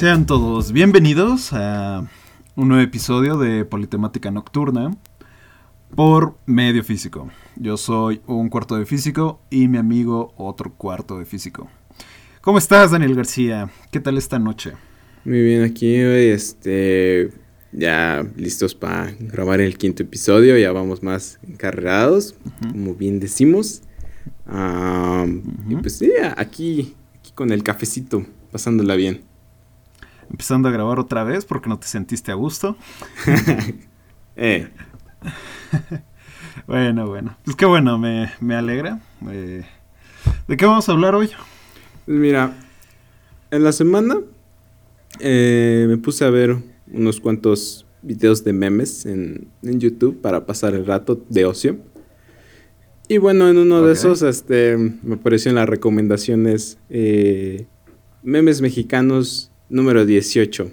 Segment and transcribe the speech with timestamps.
[0.00, 2.08] Sean todos bienvenidos a
[2.56, 4.96] un nuevo episodio de Politemática Nocturna
[5.94, 7.28] por Medio Físico.
[7.56, 11.68] Yo soy un cuarto de físico y mi amigo otro cuarto de físico.
[12.40, 13.70] ¿Cómo estás, Daniel García?
[13.90, 14.72] ¿Qué tal esta noche?
[15.26, 17.34] Muy bien, aquí este
[17.70, 22.36] ya listos para grabar el quinto episodio, ya vamos más encarregados,
[22.72, 23.82] como bien decimos.
[24.46, 29.28] Y pues sí, aquí, aquí con el cafecito, pasándola bien.
[30.30, 32.76] Empezando a grabar otra vez porque no te sentiste a gusto.
[34.36, 34.68] eh.
[36.66, 37.36] bueno, bueno.
[37.44, 39.00] Pues qué bueno, me, alegra.
[39.28, 39.64] Eh,
[40.46, 41.30] ¿De qué vamos a hablar hoy?
[42.06, 42.54] Pues mira,
[43.50, 44.20] en la semana
[45.18, 46.56] eh, me puse a ver
[46.92, 51.78] unos cuantos videos de memes en, YouTube para pasar el rato de ocio.
[53.08, 57.66] Y bueno, en uno de esos este, me apareció en las recomendaciones eh,
[58.22, 60.70] memes mexicanos número 18.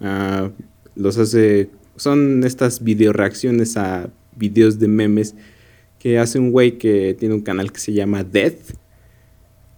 [0.00, 0.50] Ah,
[0.96, 1.70] los hace.
[1.96, 5.34] Son estas video reacciones a videos de memes
[5.98, 8.74] que hace un güey que tiene un canal que se llama Death.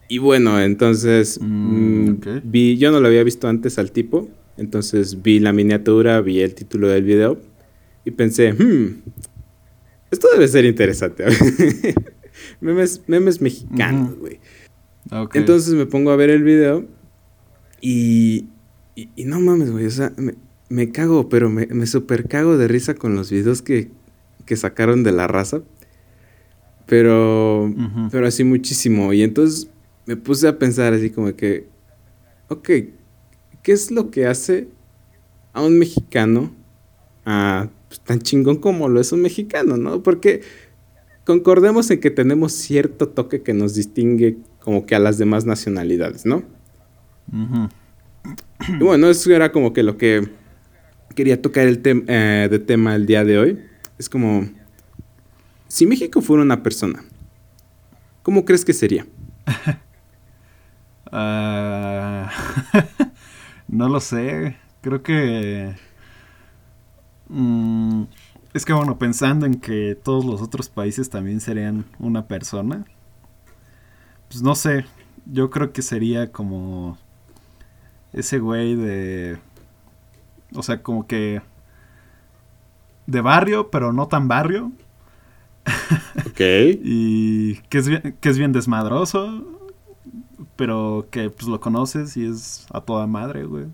[0.09, 4.29] Y bueno, entonces mm, mm, vi, yo no lo había visto antes al tipo.
[4.57, 7.41] Entonces vi la miniatura, vi el título del video
[8.05, 9.03] y pensé, hmm,
[10.11, 11.25] esto debe ser interesante.
[12.61, 14.39] memes, memes mexicanos, güey.
[15.35, 16.85] Entonces me pongo a ver el video
[17.81, 18.47] y,
[18.95, 19.87] y, no mames, güey.
[19.87, 20.13] O sea,
[20.69, 23.91] me, cago, pero me, me super cago de risa con los videos que,
[24.47, 25.63] que sacaron de la raza.
[26.87, 27.73] Pero,
[28.11, 29.13] pero así muchísimo.
[29.13, 29.71] Y entonces
[30.07, 31.69] me puse a pensar así como que,
[32.49, 32.69] ok,
[33.63, 34.69] ¿qué es lo que hace
[35.53, 36.53] a un mexicano
[37.25, 40.03] pues, tan chingón como lo es un mexicano, ¿no?
[40.03, 40.43] Porque
[41.25, 46.27] concordemos en que tenemos cierto toque que nos distingue como que a las demás nacionalidades,
[46.27, 46.43] ¿no?
[48.79, 50.29] Bueno, eso era como que lo que
[51.15, 53.65] quería tocar el eh, de tema el día de hoy.
[53.99, 54.49] Es como,
[55.69, 57.03] si México fuera una persona,
[58.23, 59.07] ¿cómo crees que sería?
[61.13, 62.31] Ah...
[63.71, 64.57] No lo sé.
[64.81, 65.77] Creo que...
[67.29, 68.05] Mm,
[68.53, 72.85] es que bueno, pensando en que todos los otros países también serían una persona.
[74.29, 74.87] Pues no sé.
[75.27, 76.99] Yo creo que sería como...
[78.13, 79.39] Ese güey de...
[80.55, 81.43] O sea, como que...
[83.07, 84.73] De barrio, pero no tan barrio.
[86.27, 86.41] Ok.
[86.41, 89.45] y que es, bien, que es bien desmadroso
[90.61, 93.65] pero que pues lo conoces y es a toda madre, güey.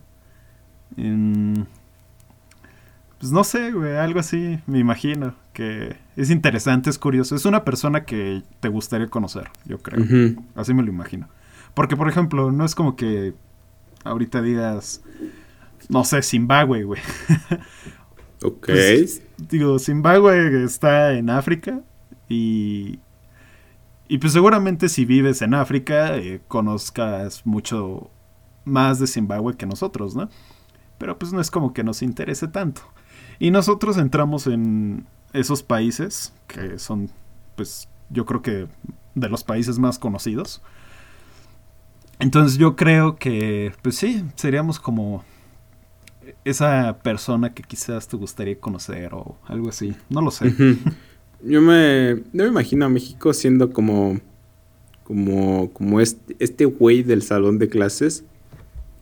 [3.19, 7.65] pues no sé, güey, algo así, me imagino, que es interesante, es curioso, es una
[7.65, 10.37] persona que te gustaría conocer, yo creo.
[10.55, 11.29] Así me lo imagino.
[11.75, 13.35] Porque, por ejemplo, no es como que
[14.07, 15.03] ahorita digas,
[15.89, 17.01] no sé, Zimbabue, güey.
[18.43, 18.67] ok.
[18.67, 21.81] Pues, digo, Zimbabue está en África
[22.29, 22.99] y
[24.09, 28.11] y pues seguramente si vives en África, eh, conozcas mucho
[28.65, 30.29] más de Zimbabue que nosotros, ¿no?
[30.99, 32.83] Pero pues no es como que nos interese tanto.
[33.39, 37.11] Y nosotros entramos en esos países, que son,
[37.57, 38.69] pues yo creo que
[39.15, 40.63] de los países más conocidos.
[42.19, 45.25] Entonces yo creo que, pues sí, seríamos como
[46.45, 49.95] esa persona que quizás te gustaría conocer o algo así.
[50.09, 50.53] No lo sé.
[51.43, 54.19] Yo me, me imagino a México siendo como,
[55.05, 58.25] como, como este, este güey del salón de clases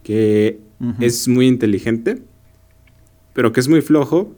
[0.02, 0.60] que
[1.00, 2.20] es muy inteligente,
[3.32, 4.34] pero que es muy flojo,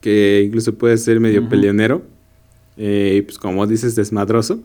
[0.00, 2.02] que incluso puede ser medio peleonero,
[2.78, 4.62] eh, pues como dices, desmadroso,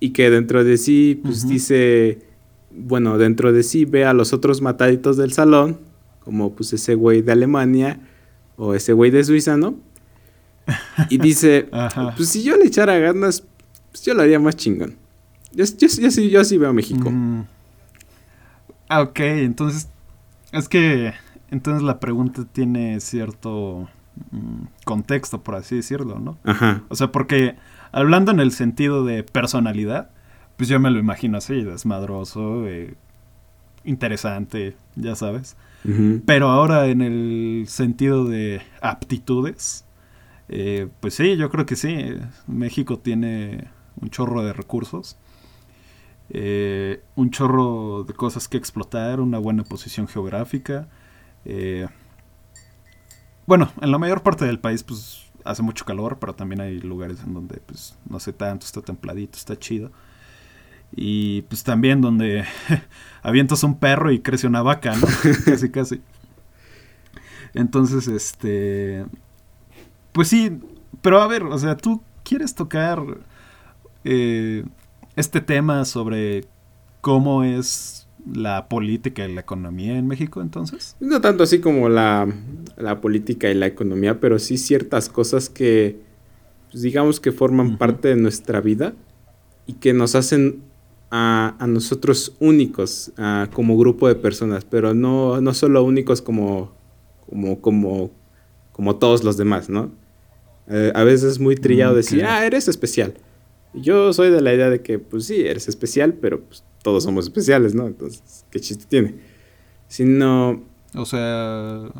[0.00, 2.18] y que dentro de sí, pues dice,
[2.74, 5.78] bueno, dentro de sí ve a los otros mataditos del salón,
[6.20, 8.00] como pues ese güey de Alemania
[8.56, 9.76] o ese güey de Suiza, ¿no?
[11.08, 11.68] Y dice,
[12.16, 13.44] pues si yo le echara ganas,
[13.90, 14.96] pues yo lo haría más chingón.
[15.52, 17.10] Yo, sí, yo sí veo a México.
[17.10, 17.44] Mm.
[18.88, 19.88] Ah, ok, entonces,
[20.52, 21.12] es que,
[21.50, 23.88] entonces la pregunta tiene cierto
[24.30, 26.38] mm, contexto, por así decirlo, ¿no?
[26.44, 26.82] Ajá.
[26.88, 27.56] O sea, porque
[27.90, 30.10] hablando en el sentido de personalidad,
[30.62, 32.94] pues yo me lo imagino así, desmadroso, eh,
[33.82, 35.56] interesante, ya sabes.
[36.24, 39.84] Pero ahora en el sentido de aptitudes,
[40.48, 42.14] eh, pues sí, yo creo que sí.
[42.46, 43.70] México tiene
[44.00, 45.16] un chorro de recursos,
[46.30, 50.86] eh, un chorro de cosas que explotar, una buena posición geográfica.
[51.44, 51.88] Eh,
[53.46, 57.18] bueno, en la mayor parte del país pues hace mucho calor, pero también hay lugares
[57.26, 59.90] en donde pues no hace tanto, está templadito, está chido.
[60.94, 62.44] Y pues también donde
[63.22, 65.06] avientas un perro y crece una vaca, ¿no?
[65.44, 66.00] casi, casi.
[67.54, 69.04] Entonces, este...
[70.12, 70.58] Pues sí,
[71.00, 73.02] pero a ver, o sea, tú quieres tocar
[74.04, 74.64] eh,
[75.16, 76.44] este tema sobre
[77.00, 80.96] cómo es la política y la economía en México entonces?
[81.00, 82.28] No tanto así como la,
[83.00, 86.00] política y la economía, pero sí ciertas cosas que
[86.70, 88.94] pues, digamos que forman parte de nuestra vida
[89.66, 90.62] y que nos hacen
[91.14, 93.12] a, nosotros únicos
[93.52, 96.72] como grupo de personas, pero no, no solo únicos como,
[97.28, 98.10] como, como,
[98.72, 99.92] como todos los demás, ¿no?
[100.68, 103.14] Eh, a veces es muy trillado decir, ah, eres especial.
[103.74, 107.26] Yo soy de la idea de que, pues sí, eres especial, pero pues, todos somos
[107.26, 107.86] especiales, ¿no?
[107.86, 109.16] Entonces, ¿qué chiste tiene?
[109.88, 110.62] Sino...
[110.94, 111.90] O sea...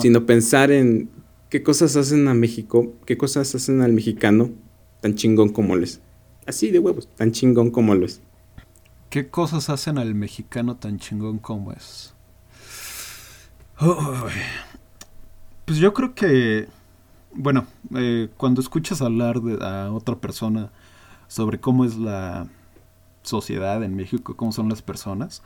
[0.00, 1.08] Sino pensar en
[1.48, 4.50] qué cosas hacen a México, qué cosas hacen al mexicano
[5.00, 6.00] tan chingón como les.
[6.46, 8.20] Así de huevos, tan chingón como lo es.
[9.10, 12.14] ¿Qué cosas hacen al mexicano tan chingón como es?
[15.64, 16.68] pues yo creo que,
[17.32, 20.70] bueno, eh, cuando escuchas hablar de, a otra persona
[21.28, 22.48] sobre cómo es la
[23.22, 25.42] sociedad en México, cómo son las personas,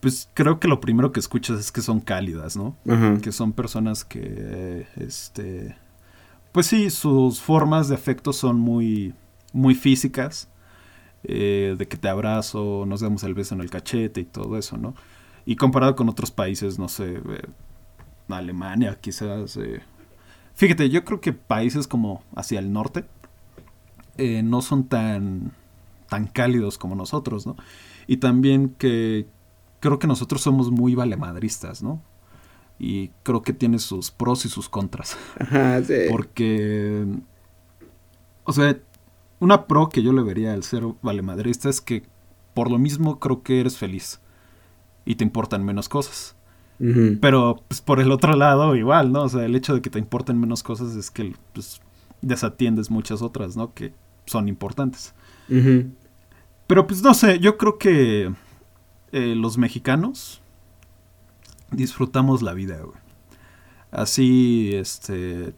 [0.00, 2.76] pues creo que lo primero que escuchas es que son cálidas, ¿no?
[3.22, 5.76] Que son personas que, este,
[6.52, 9.14] pues sí, sus formas de afecto son muy,
[9.52, 10.48] muy físicas,
[11.28, 14.76] eh, de que te abrazo, nos damos el beso en el cachete y todo eso,
[14.76, 14.94] ¿no?
[15.44, 17.42] Y comparado con otros países, no sé, eh,
[18.28, 19.56] Alemania quizás.
[19.56, 19.80] Eh,
[20.54, 23.04] fíjate, yo creo que países como hacia el norte
[24.18, 25.52] no son tan,
[26.08, 27.56] tan cálidos como nosotros, ¿no?
[28.06, 29.26] Y también que
[29.80, 32.00] creo que nosotros somos muy valemadristas, ¿no?
[32.78, 35.16] Y creo que tiene sus pros y sus contras.
[35.40, 35.94] Ajá, sí.
[36.08, 37.04] Porque,
[38.44, 38.78] o sea,
[39.38, 42.04] una pro que yo le vería al ser valemadrista es que
[42.54, 44.20] por lo mismo creo que eres feliz
[45.04, 46.34] y te importan menos cosas.
[46.78, 49.22] Pero pues, por el otro lado igual, ¿no?
[49.22, 51.80] O sea, el hecho de que te importen menos cosas es que pues,
[52.20, 53.72] desatiendes muchas otras, ¿no?
[53.72, 53.94] Que
[54.26, 55.14] son importantes.
[56.66, 58.32] Pero pues no sé, yo creo que
[59.12, 60.42] eh, los mexicanos
[61.70, 62.98] disfrutamos la vida, güey.
[63.90, 65.54] Así, este,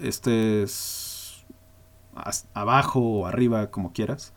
[0.00, 1.01] este es
[2.54, 4.32] abajo o arriba, como quieras,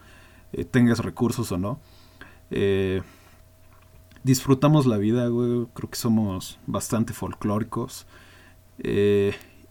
[0.54, 1.80] eh, tengas recursos o no.
[2.52, 3.02] Eh,
[4.24, 5.68] disfrutamos la vida, güey.
[5.74, 8.08] Creo que somos bastante folclóricos.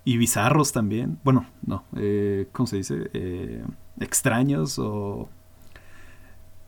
[0.06, 1.18] y bizarros también.
[1.24, 1.84] Bueno, no.
[2.52, 3.10] ¿Cómo se dice?
[4.00, 5.28] extraños o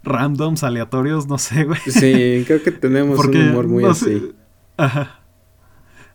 [0.07, 1.81] randoms, aleatorios, no sé, güey.
[1.81, 4.33] Sí, creo que tenemos un humor muy así.
[4.77, 5.21] Ajá.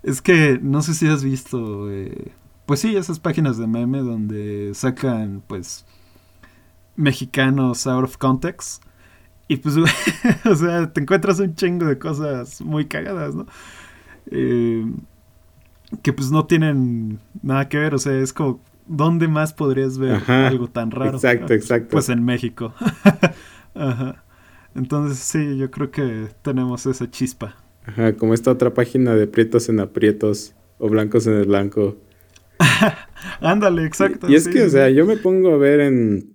[0.03, 1.87] Es que no sé si has visto,
[2.71, 5.85] pues sí, esas páginas de meme donde sacan, pues,
[6.95, 8.81] mexicanos out of context.
[9.49, 9.75] Y pues,
[10.45, 13.45] o sea, te encuentras un chingo de cosas muy cagadas, ¿no?
[14.27, 14.89] Eh,
[16.01, 20.23] que pues no tienen nada que ver, o sea, es como, ¿dónde más podrías ver
[20.31, 21.15] algo tan raro?
[21.17, 21.89] Exacto, exacto.
[21.91, 22.73] Pues en México.
[23.75, 24.23] Ajá.
[24.75, 27.57] Entonces sí, yo creo que tenemos esa chispa.
[27.85, 31.97] Ajá, como esta otra página de prietos en aprietos o blancos en el blanco.
[33.41, 34.29] Ándale, exacto.
[34.29, 36.33] Y, es que, o sea, yo me pongo a ver en,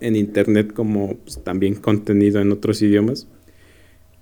[0.00, 3.28] en internet como pues, también contenido en otros idiomas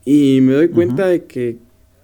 [0.04, 1.58] y me doy cuenta de que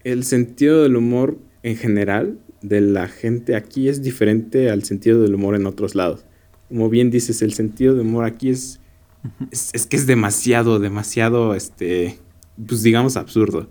[0.05, 5.35] el sentido del humor en general de la gente aquí es diferente al sentido del
[5.35, 6.25] humor en otros lados.
[6.69, 8.81] Como bien dices, el sentido del humor aquí es
[9.51, 12.19] es, que es demasiado, demasiado, este,
[12.67, 13.69] pues digamos absurdo.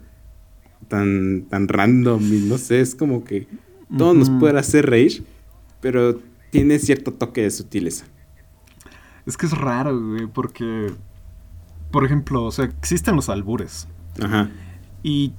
[0.88, 3.48] Tan, tan random y no sé, es como que
[3.96, 5.24] todo nos puede hacer reír,
[5.82, 6.20] pero
[6.52, 8.06] tiene cierto toque de sutileza.
[9.26, 10.94] Es que es raro, güey, porque,
[11.92, 13.88] por ejemplo, o sea, existen los albures.
[14.22, 14.50] Ajá.
[15.04, 15.34] Y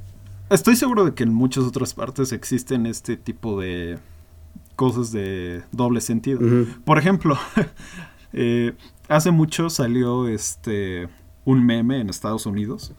[0.49, 3.99] estoy seguro de que en muchas otras partes existen este tipo de
[4.77, 6.41] cosas de doble sentido.
[6.85, 7.37] Por ejemplo,
[8.33, 8.75] eh,
[9.11, 11.09] Hace mucho salió este
[11.45, 12.93] un meme en Estados Unidos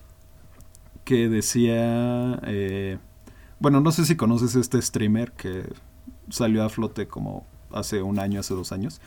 [1.06, 2.98] que decía, eh,
[3.58, 5.72] bueno, no sé si conoces este streamer que
[6.32, 9.00] salió a flote como hace un año, hace dos años,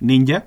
[0.00, 0.46] Ninja,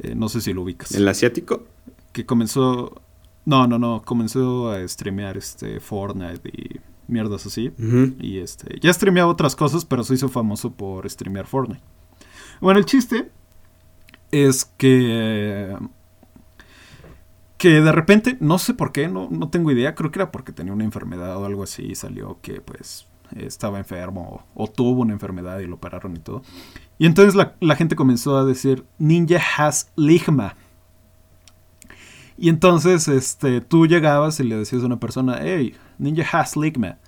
[0.00, 0.92] eh, no sé si lo ubicas.
[0.92, 1.64] ¿El asiático?
[2.12, 3.00] Que comenzó,
[3.44, 7.72] no, no, no, comenzó a streamear este Fortnite y mierdas así.
[8.20, 11.82] Y este, ya streameaba otras cosas, pero se hizo famoso por streamear Fortnite.
[12.60, 13.30] Bueno, el chiste
[14.30, 15.76] es que
[17.58, 20.52] que de repente, no sé por qué, no, no tengo idea, creo que era porque
[20.52, 23.06] tenía una enfermedad o algo así y salió que pues
[23.36, 26.42] estaba enfermo o, tuvo una enfermedad y lo pararon y todo.
[26.98, 30.56] Y entonces la, gente comenzó a decir, Ninja has ligma.
[32.38, 36.98] Y entonces, este, tú llegabas y le decías a una persona, hey, Ninja has Ligma.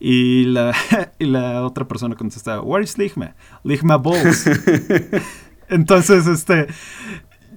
[0.00, 0.74] Y la,
[1.18, 3.34] y la otra persona contestaba, where is Ligma?
[3.62, 4.48] Ligma Balls.
[5.68, 6.66] entonces, este,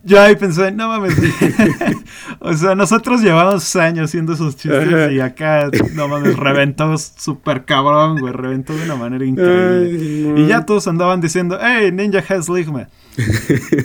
[0.03, 1.15] yo ahí pensé, no mames.
[2.39, 8.19] o sea, nosotros llevamos años haciendo esos chistes y acá, no mames, reventó súper cabrón,
[8.19, 8.33] güey.
[8.33, 10.41] Reventó de una manera increíble.
[10.41, 12.89] Y ya todos andaban diciendo, hey, Ninja has Ligma.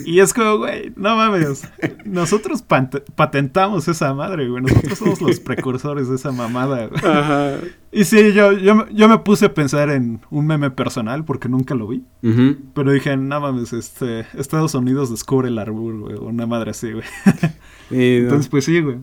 [0.05, 1.67] Y es como, güey, no mames.
[2.05, 2.63] Nosotros
[3.15, 4.63] patentamos esa madre, güey.
[4.63, 6.99] Nosotros somos los precursores de esa mamada, güey.
[7.03, 7.57] Ajá.
[7.91, 11.75] Y sí, yo, yo, yo, me puse a pensar en un meme personal porque nunca
[11.75, 12.03] lo vi.
[12.73, 16.15] Pero dije, no mames, este, Estados Unidos descubre el árbol, güey.
[16.15, 17.05] Una madre así, güey.
[17.91, 18.97] Entonces, pues sí, güey.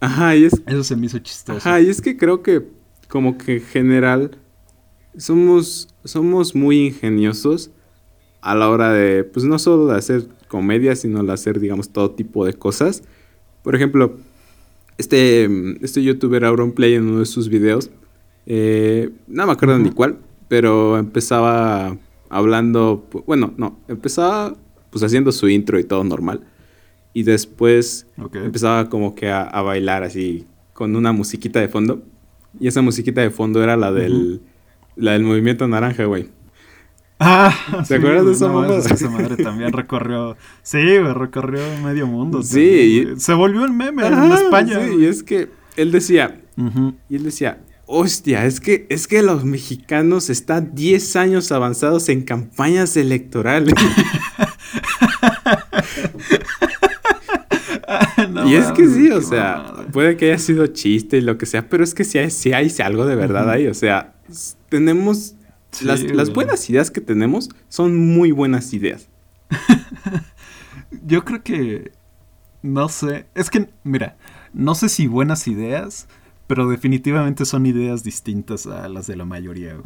[0.00, 0.62] Ajá, y es...
[0.66, 1.68] Eso se me hizo chistoso.
[1.68, 2.66] Ajá, y es que creo que
[3.08, 4.38] como que en general
[5.16, 7.70] somos, somos muy ingeniosos
[8.46, 12.12] a la hora de, pues no solo de hacer comedia, sino de hacer, digamos, todo
[12.12, 13.02] tipo de cosas.
[13.64, 14.18] Por ejemplo,
[14.98, 15.48] este,
[15.84, 17.90] este youtuber Auronplay en uno de sus videos,
[18.46, 21.98] eh, no me acuerdo ni cuál, pero empezaba
[22.28, 24.54] hablando, bueno, no, empezaba
[24.90, 26.42] pues haciendo su intro y todo normal.
[27.14, 32.00] Y después empezaba como que a, bailar así con una musiquita de fondo.
[32.60, 34.40] Y esa musiquita de fondo era la del,
[34.94, 36.28] la del movimiento naranja, güey.
[37.18, 37.54] Ah,
[37.88, 38.76] ¿te acuerdas de esa madre?
[38.76, 42.42] esa madre también recorrió, sí, recorrió medio mundo.
[42.42, 44.80] Sí, se volvió un meme en España.
[44.84, 46.42] Sí, y es que él decía,
[47.08, 52.22] y él decía, hostia, es que, es que los mexicanos están 10 años avanzados en
[52.22, 53.74] campañas electorales.
[58.46, 61.68] y es que sí, o sea, puede que haya sido chiste y lo que sea,
[61.68, 64.12] pero es que sí hay, sí hay algo de verdad ahí, o sea,
[64.68, 65.34] tenemos
[65.82, 69.08] las, buenas ideas que tenemos son muy buenas ideas.
[71.06, 71.92] Yo creo que.
[72.62, 73.26] No sé.
[73.34, 74.16] Es que, mira,
[74.52, 76.08] no sé si buenas ideas,
[76.46, 79.76] pero definitivamente son ideas distintas a las de la mayoría.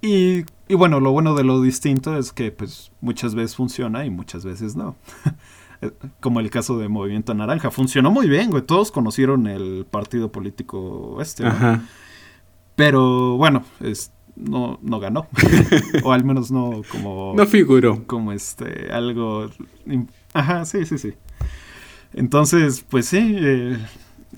[0.00, 4.10] y, y, bueno, lo bueno de lo distinto es que pues muchas veces funciona y
[4.10, 4.96] muchas veces no.
[6.20, 7.72] Como el caso de Movimiento Naranja.
[7.72, 8.62] Funcionó muy bien, güey.
[8.62, 11.46] Todos conocieron el partido político este.
[11.46, 11.82] Ajá.
[12.84, 15.28] Pero bueno, es, no, no ganó.
[16.02, 17.32] o al menos no como.
[17.36, 18.04] No figuró.
[18.08, 19.48] Como este, algo.
[20.34, 21.14] Ajá, sí, sí, sí.
[22.12, 23.78] Entonces, pues sí, eh,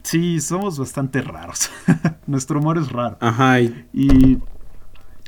[0.02, 1.70] sí, somos bastante raros.
[2.26, 3.16] Nuestro humor es raro.
[3.20, 3.62] Ajá.
[3.62, 4.38] Y...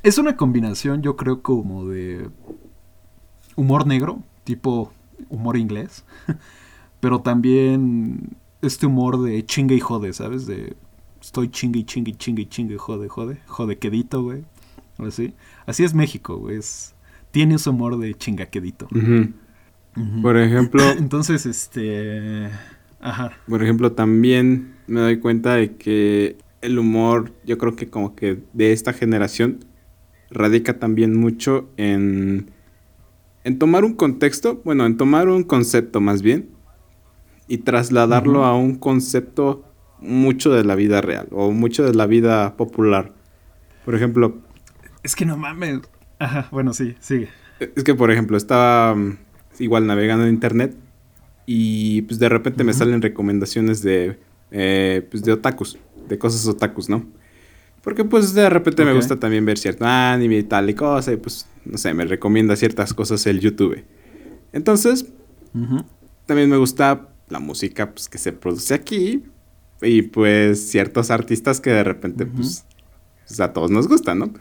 [0.02, 2.28] es una combinación, yo creo, como de
[3.54, 4.92] humor negro, tipo
[5.30, 6.04] humor inglés,
[7.00, 10.46] pero también este humor de chinga y jode, ¿sabes?
[10.46, 10.76] De
[11.36, 14.44] estoy chingue chingue chingue chingue, jode, jode, jode quedito, güey.
[14.98, 15.34] Así.
[15.66, 16.60] Así es México, güey.
[17.30, 18.88] tiene su humor de chingaquedito.
[20.22, 20.82] Por ejemplo.
[20.98, 22.48] Entonces, este.
[23.00, 23.32] Ajá.
[23.46, 28.42] Por ejemplo, también me doy cuenta de que el humor, yo creo que como que
[28.54, 29.58] de esta generación,
[30.30, 32.50] radica también mucho en.
[33.44, 36.48] En tomar un contexto, bueno, en tomar un concepto más bien,
[37.46, 39.66] y trasladarlo a un concepto
[40.00, 43.12] mucho de la vida real o mucho de la vida popular.
[43.84, 44.38] Por ejemplo...
[45.02, 45.80] Es que no mames.
[46.18, 47.28] Ajá, bueno, sí, sigue.
[47.60, 49.18] Es que, por ejemplo, estaba mm,
[49.60, 50.74] igual navegando en internet
[51.46, 54.18] y pues de repente me salen recomendaciones de,
[54.50, 57.06] eh, pues de otakus, de cosas otakus, ¿no?
[57.82, 61.18] Porque pues de repente me gusta también ver cierto anime y tal y cosa y
[61.18, 63.84] pues, no sé, me recomienda ciertas cosas el YouTube.
[64.52, 65.06] Entonces,
[66.26, 69.22] también me gusta la música pues, que se produce aquí,
[69.82, 72.64] y pues ciertos artistas que de repente, pues,
[73.26, 74.32] pues, a todos nos gustan, ¿no?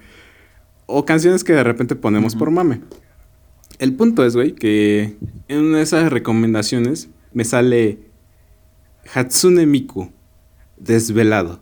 [0.85, 2.81] O canciones que de repente ponemos por mame.
[3.79, 7.99] El punto es, güey, que en una de esas recomendaciones me sale
[9.13, 10.11] Hatsune Miku,
[10.77, 11.61] desvelado.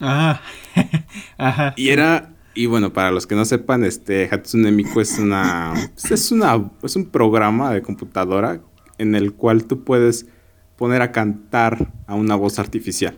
[0.00, 0.40] Ah,
[1.36, 1.74] ajá.
[1.76, 6.10] Y era, y bueno, para los que no sepan, este Hatsune Miku es una, pues,
[6.10, 8.62] es una, es un programa de computadora
[8.96, 10.26] en el cual tú puedes
[10.80, 13.14] poner a cantar a una voz artificial.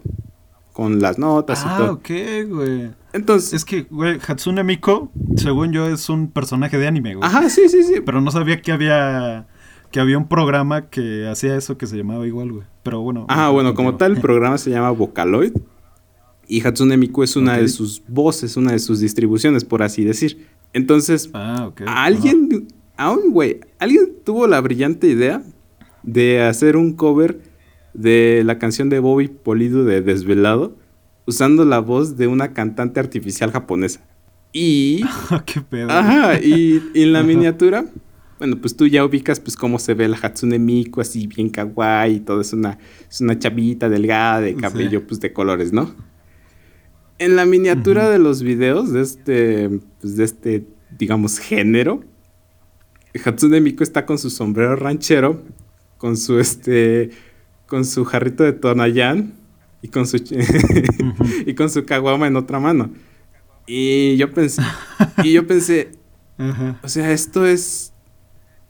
[0.72, 1.86] Con las notas y todo.
[1.86, 2.10] Ah, ok,
[2.48, 2.90] güey.
[3.12, 3.52] Entonces.
[3.52, 7.28] Es que, güey, Hatsune Miko, según yo, es un personaje de anime, güey.
[7.28, 8.00] Ajá, sí, sí, sí.
[8.04, 9.46] Pero no sabía que había.
[9.92, 12.64] Que había un programa que hacía eso que se llamaba igual, güey.
[12.82, 13.26] Pero bueno.
[13.28, 15.52] Ah, bueno, como tal, el programa se llama Vocaloid.
[16.48, 20.48] Y Hatsune Miku es una de sus voces, una de sus distribuciones, por así decir.
[20.72, 21.86] Entonces, ah, okay.
[21.88, 22.66] alguien,
[22.96, 25.44] aún, güey, alguien tuvo la brillante idea
[26.02, 27.51] de hacer un cover
[27.94, 30.76] de la canción de Bobby Polido de Desvelado,
[31.26, 34.00] usando la voz de una cantante artificial japonesa.
[34.52, 35.02] Y.
[35.46, 35.90] ¡Qué pedo!
[35.90, 37.86] Ajá, y, en la miniatura,
[38.38, 42.16] bueno, pues tú ya ubicas pues cómo se ve la Hatsune Miku así bien kawaii
[42.16, 45.94] y todo, es una, es una chavita delgada de cabello pues de colores, ¿no?
[47.18, 49.70] En la miniatura de los videos de este,
[50.00, 50.66] pues, de este,
[50.98, 52.02] digamos, género,
[53.24, 55.42] Hatsune Miku está con su sombrero ranchero,
[55.98, 57.10] con su este,
[57.72, 59.32] con su jarrito de Tonayan
[59.80, 60.18] y con su
[61.46, 62.90] y con su caguama en otra mano.
[63.66, 64.60] Y yo pensé,
[65.24, 65.92] y yo pensé,
[66.82, 67.94] o sea, esto es,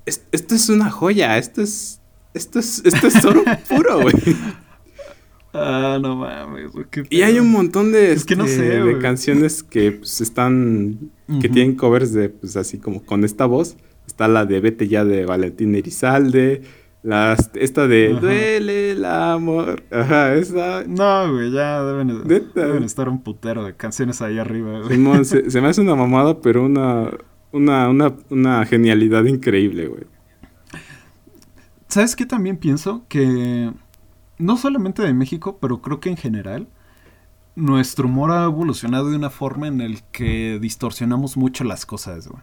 [0.06, 2.00] esto es una joya, esto es,
[2.32, 4.14] esto es, esto es oro puro, güey.
[5.52, 6.70] Ah, no mames.
[7.10, 11.10] y hay un montón de, es que no este, sé, de canciones que pues, están,
[11.40, 13.76] que tienen covers de, pues así como con esta voz.
[14.06, 16.62] Está la de Vete ya de Valentín Erizalde.
[17.02, 19.82] Las, esta de Duele el amor.
[19.90, 20.84] Ajá, esa.
[20.86, 24.86] No, güey, ya deben, deben, estar un putero de canciones ahí arriba.
[24.88, 27.10] Simón, se, se, me hace una mamada, pero una,
[27.50, 30.04] una, una, una genialidad increíble, güey.
[31.88, 33.04] ¿Sabes qué también pienso?
[33.08, 33.72] Que
[34.38, 36.68] no solamente de México, pero creo que en general,
[37.56, 42.42] nuestro humor ha evolucionado de una forma en el que distorsionamos mucho las cosas, güey.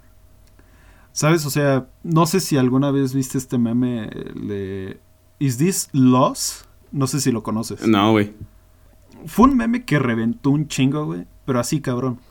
[1.19, 1.45] ¿Sabes?
[1.45, 5.01] O sea, no sé si alguna vez viste este meme de
[5.37, 6.65] ¿Is this loss?
[6.93, 7.85] No sé si lo conoces.
[7.85, 8.33] No, güey.
[9.25, 11.25] Fue un meme que reventó un chingo, güey.
[11.43, 12.21] Pero así, cabrón.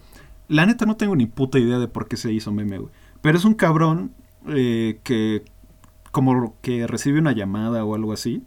[0.48, 2.90] La neta no tengo ni puta idea de por qué se hizo meme, güey.
[3.20, 4.14] Pero es un cabrón
[4.46, 5.44] eh, que
[6.10, 8.42] como que recibe una llamada o algo así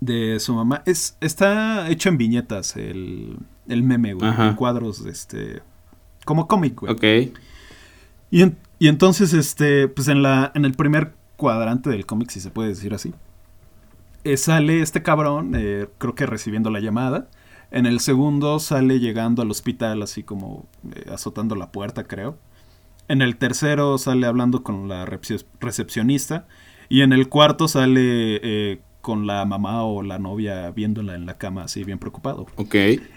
[0.00, 0.82] de su mamá.
[0.84, 3.38] Es, está hecho en viñetas el,
[3.68, 4.32] el meme, güey.
[4.36, 5.62] En cuadros, este.
[6.24, 6.92] Como cómic, güey.
[6.92, 7.36] Ok.
[8.32, 8.50] Y,
[8.84, 10.52] y, entonces, este, pues en la.
[10.54, 13.12] En el primer cuadrante del cómic, si se puede decir así.
[14.24, 17.28] Eh, sale este cabrón, eh, creo que recibiendo la llamada.
[17.70, 22.38] En el segundo sale llegando al hospital, así como eh, azotando la puerta, creo.
[23.08, 26.46] En el tercero sale hablando con la recepcionista.
[26.88, 31.64] Y en el cuarto sale con la mamá o la novia viéndola en la cama
[31.64, 32.46] así bien preocupado.
[32.56, 32.74] Ok.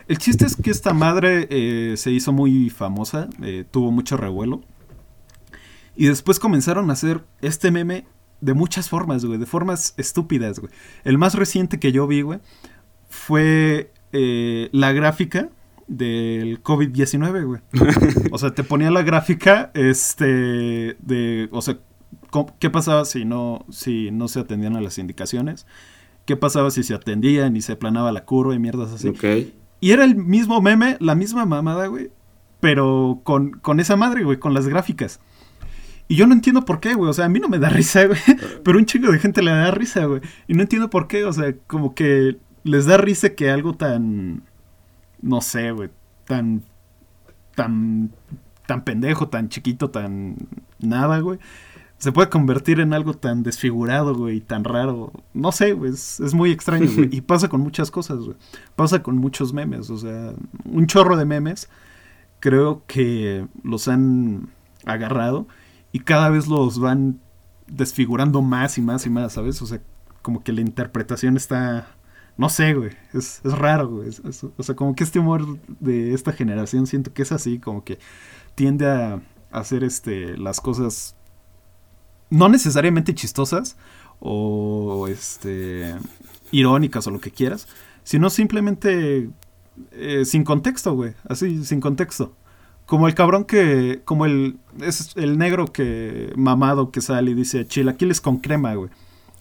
[0.07, 4.61] El chiste es que esta madre eh, se hizo muy famosa, eh, tuvo mucho revuelo.
[5.95, 8.05] Y después comenzaron a hacer este meme
[8.41, 10.71] de muchas formas, güey, de formas estúpidas, güey.
[11.03, 12.39] El más reciente que yo vi, güey,
[13.09, 15.49] fue eh, la gráfica
[15.87, 17.61] del COVID-19, güey.
[18.31, 21.79] o sea, te ponía la gráfica, este, de, o sea,
[22.59, 25.65] ¿Qué pasaba si no, si no se atendían a las indicaciones?
[26.25, 29.07] ¿Qué pasaba si se atendían y se planaba la curva y mierdas así?
[29.79, 32.11] Y era el mismo meme, la misma mamada, güey.
[32.59, 35.19] Pero con, con esa madre, güey, con las gráficas.
[36.07, 37.09] Y yo no entiendo por qué, güey.
[37.09, 38.19] O sea, a mí no me da risa, güey.
[38.63, 40.21] Pero un chingo de gente le da risa, güey.
[40.47, 41.25] Y no entiendo por qué.
[41.25, 44.43] O sea, como que les da risa que algo tan.
[45.21, 45.89] No sé, güey.
[46.25, 46.63] Tan.
[47.55, 48.11] Tan.
[48.67, 50.35] Tan pendejo, tan chiquito, tan.
[50.79, 51.39] Nada, güey
[51.97, 55.11] se puede convertir en algo tan desfigurado, güey, tan raro.
[55.33, 57.09] No sé, güey, es, muy extraño, güey.
[57.11, 58.37] Y pasa con muchas cosas, güey.
[58.75, 60.33] Pasa con muchos memes, o sea,
[60.65, 61.69] un chorro de memes.
[62.39, 64.49] Creo que los han
[64.85, 65.47] agarrado
[65.95, 67.21] y cada vez los van
[67.67, 69.61] desfigurando más y más y más, ¿sabes?
[69.61, 69.79] O sea,
[70.21, 71.87] como que la interpretación está...
[72.35, 74.09] No sé, güey, es, raro, güey.
[74.57, 77.97] o sea, como que este humor de esta generación siento que es así, como que
[78.55, 81.15] tiende a hacer este, las cosas
[82.29, 83.77] no necesariamente chistosas
[84.19, 85.95] o este
[86.51, 87.69] irónicas o lo que quieras,
[88.03, 89.29] sino simplemente
[89.93, 92.35] eh, sin contexto, güey, así sin contexto.
[92.85, 97.65] Como el cabrón que como el es el negro que mamado que sale y dice
[97.65, 98.89] chilaquiles con crema, güey.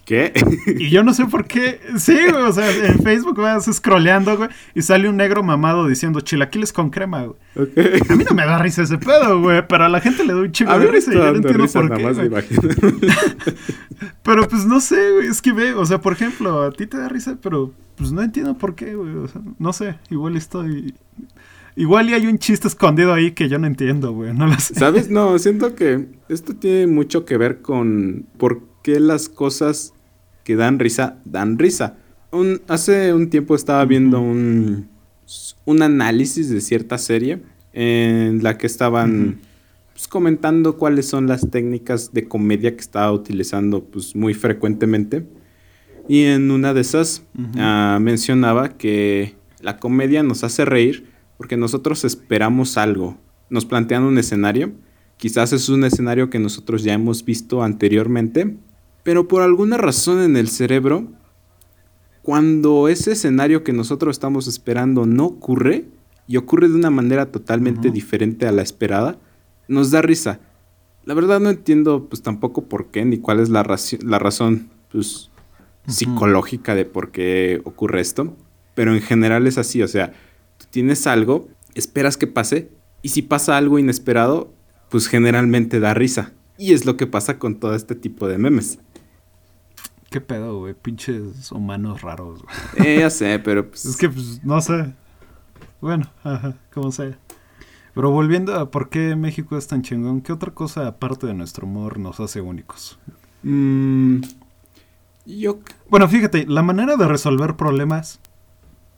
[0.04, 0.32] ¿Qué?
[0.66, 1.80] Y yo no sé por qué.
[1.96, 6.20] Sí, güey, o sea, en Facebook vas scrolleando, güey, y sale un negro mamado diciendo
[6.20, 7.38] chilaquiles con crema, güey.
[8.08, 10.46] A mí no me da risa ese pedo, güey, pero a la gente le doy
[10.46, 12.58] un chingo de risa y yo no entiendo por qué.
[14.22, 16.98] pero pues no sé, güey, es que ve, o sea, por ejemplo, a ti te
[16.98, 20.94] da risa, pero pues no entiendo por qué, güey, o sea, no sé, igual estoy...
[21.76, 24.74] Igual y hay un chiste escondido ahí que yo no entiendo, güey, no lo sé.
[24.74, 25.10] ¿Sabes?
[25.10, 29.92] No, siento que esto tiene mucho que ver con por qué las cosas
[30.44, 31.96] que dan risa, dan risa.
[32.30, 34.88] Un, hace un tiempo estaba viendo un,
[35.64, 39.40] un análisis de cierta serie en la que estaban
[39.92, 45.26] pues, comentando cuáles son las técnicas de comedia que estaba utilizando pues, muy frecuentemente.
[46.08, 47.24] Y en una de esas
[47.56, 51.13] ah, mencionaba que la comedia nos hace reír
[51.44, 53.18] porque nosotros esperamos algo.
[53.50, 54.72] Nos plantean un escenario.
[55.18, 58.56] Quizás es un escenario que nosotros ya hemos visto anteriormente
[59.04, 61.06] pero por alguna razón en el cerebro,
[62.22, 65.84] cuando ese escenario que nosotros estamos esperando no ocurre,
[66.26, 69.18] y ocurre de una manera totalmente diferente a la esperada,
[69.68, 70.40] nos da risa.
[71.04, 73.62] La verdad no entiendo pues tampoco por qué ni cuál es la,
[74.00, 75.30] la razón pues
[75.86, 78.34] psicológica de por qué ocurre esto,
[78.74, 80.14] pero en general es así, o sea,
[80.74, 84.52] tienes algo, esperas que pase y si pasa algo inesperado,
[84.90, 86.32] pues generalmente da risa.
[86.58, 88.80] Y es lo que pasa con todo este tipo de memes.
[90.10, 90.74] ¿Qué pedo, güey?
[90.74, 92.88] Pinches humanos raros, güey.
[92.88, 93.84] Eh, ya sé, pero pues...
[93.84, 94.92] Es que, pues, no sé.
[95.80, 97.16] Bueno, ajá, como sea.
[97.94, 101.68] Pero volviendo a por qué México es tan chingón, ¿qué otra cosa aparte de nuestro
[101.68, 102.98] humor nos hace únicos?
[103.44, 104.22] Mmm...
[105.24, 105.60] yo...
[105.88, 108.18] Bueno, fíjate, la manera de resolver problemas...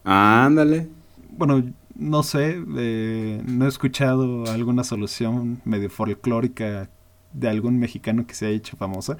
[0.05, 0.96] Ándale.
[1.37, 1.63] Bueno,
[1.95, 6.89] no sé, eh, no he escuchado alguna solución medio folclórica
[7.33, 9.17] de algún mexicano que se haya hecho famosa.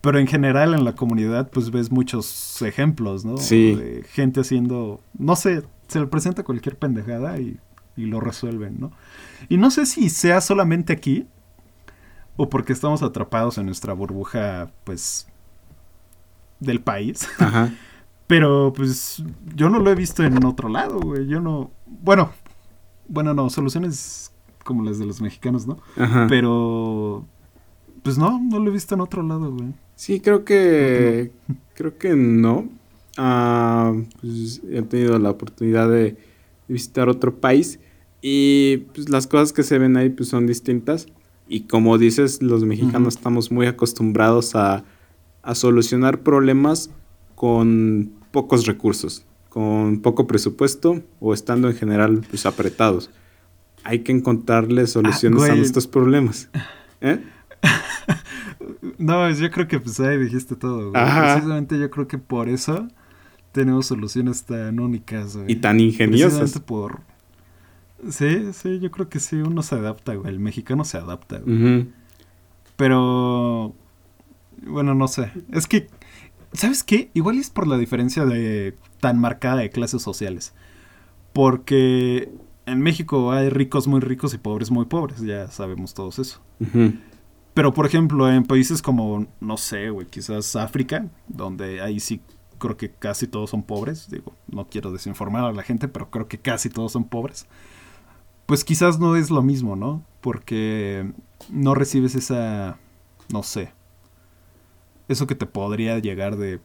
[0.00, 3.36] Pero en general en la comunidad pues ves muchos ejemplos, ¿no?
[3.36, 3.74] Sí.
[3.74, 7.58] De gente haciendo, no sé, se le presenta cualquier pendejada y,
[7.96, 8.92] y lo resuelven, ¿no?
[9.48, 11.26] Y no sé si sea solamente aquí
[12.36, 15.28] o porque estamos atrapados en nuestra burbuja, pues,
[16.60, 17.28] del país.
[17.38, 17.72] Ajá.
[18.32, 19.22] Pero pues
[19.54, 21.26] yo no lo he visto en otro lado, güey.
[21.26, 21.70] Yo no.
[21.84, 22.32] Bueno,
[23.06, 24.32] bueno, no, soluciones
[24.64, 25.76] como las de los mexicanos, ¿no?
[25.98, 26.28] Ajá.
[26.30, 27.26] Pero.
[28.02, 29.74] Pues no, no lo he visto en otro lado, güey.
[29.96, 31.30] Sí, creo que.
[31.74, 32.70] Creo que no.
[33.18, 33.92] Ah,
[34.22, 36.16] pues he tenido la oportunidad de
[36.68, 37.80] visitar otro país.
[38.22, 41.06] Y pues las cosas que se ven ahí pues son distintas.
[41.48, 44.84] Y como dices, los mexicanos estamos muy acostumbrados a,
[45.42, 46.88] a solucionar problemas
[47.34, 53.10] con pocos recursos, con poco presupuesto o estando en general pues apretados.
[53.84, 55.60] Hay que encontrarle soluciones Ah, a güey.
[55.60, 56.48] estos problemas.
[57.00, 57.20] ¿Eh?
[58.98, 61.04] No, yo creo que pues ahí dijiste todo, güey.
[61.04, 62.86] Precisamente yo creo que por eso
[63.50, 65.50] tenemos soluciones tan únicas, güey.
[65.52, 66.58] Y tan ingeniosas.
[66.60, 67.00] Por...
[68.08, 70.28] Sí, sí, yo creo que sí, uno se adapta, güey.
[70.32, 71.88] El mexicano se adapta, güey.
[72.76, 73.74] Pero...
[74.64, 75.32] Bueno, no sé.
[75.52, 75.88] Es que...
[76.52, 77.10] ¿Sabes qué?
[77.14, 80.54] Igual es por la diferencia de tan marcada de clases sociales.
[81.32, 82.30] Porque
[82.66, 85.20] en México hay ricos muy ricos y pobres muy pobres.
[85.20, 86.40] Ya sabemos todos eso.
[87.54, 92.20] Pero, por ejemplo, en países como, no sé, güey, quizás África, donde ahí sí
[92.58, 96.28] creo que casi todos son pobres, digo, no quiero desinformar a la gente, pero creo
[96.28, 97.46] que casi todos son pobres,
[98.46, 100.04] pues quizás no es lo mismo, ¿no?
[100.20, 101.12] Porque
[101.50, 102.78] no recibes esa,
[103.32, 103.72] no sé,
[105.08, 106.60] eso que te podría llegar de,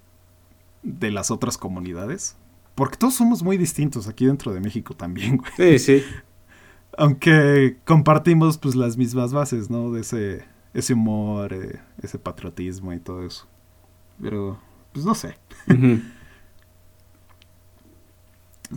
[0.83, 2.35] de las otras comunidades.
[2.75, 5.51] Porque todos somos muy distintos aquí dentro de México también, güey.
[5.57, 6.03] Sí, sí.
[6.97, 9.91] Aunque compartimos pues las mismas bases, ¿no?
[9.91, 13.47] De ese, ese humor, eh, ese patriotismo y todo eso.
[14.21, 14.59] Pero,
[14.93, 15.37] pues no sé.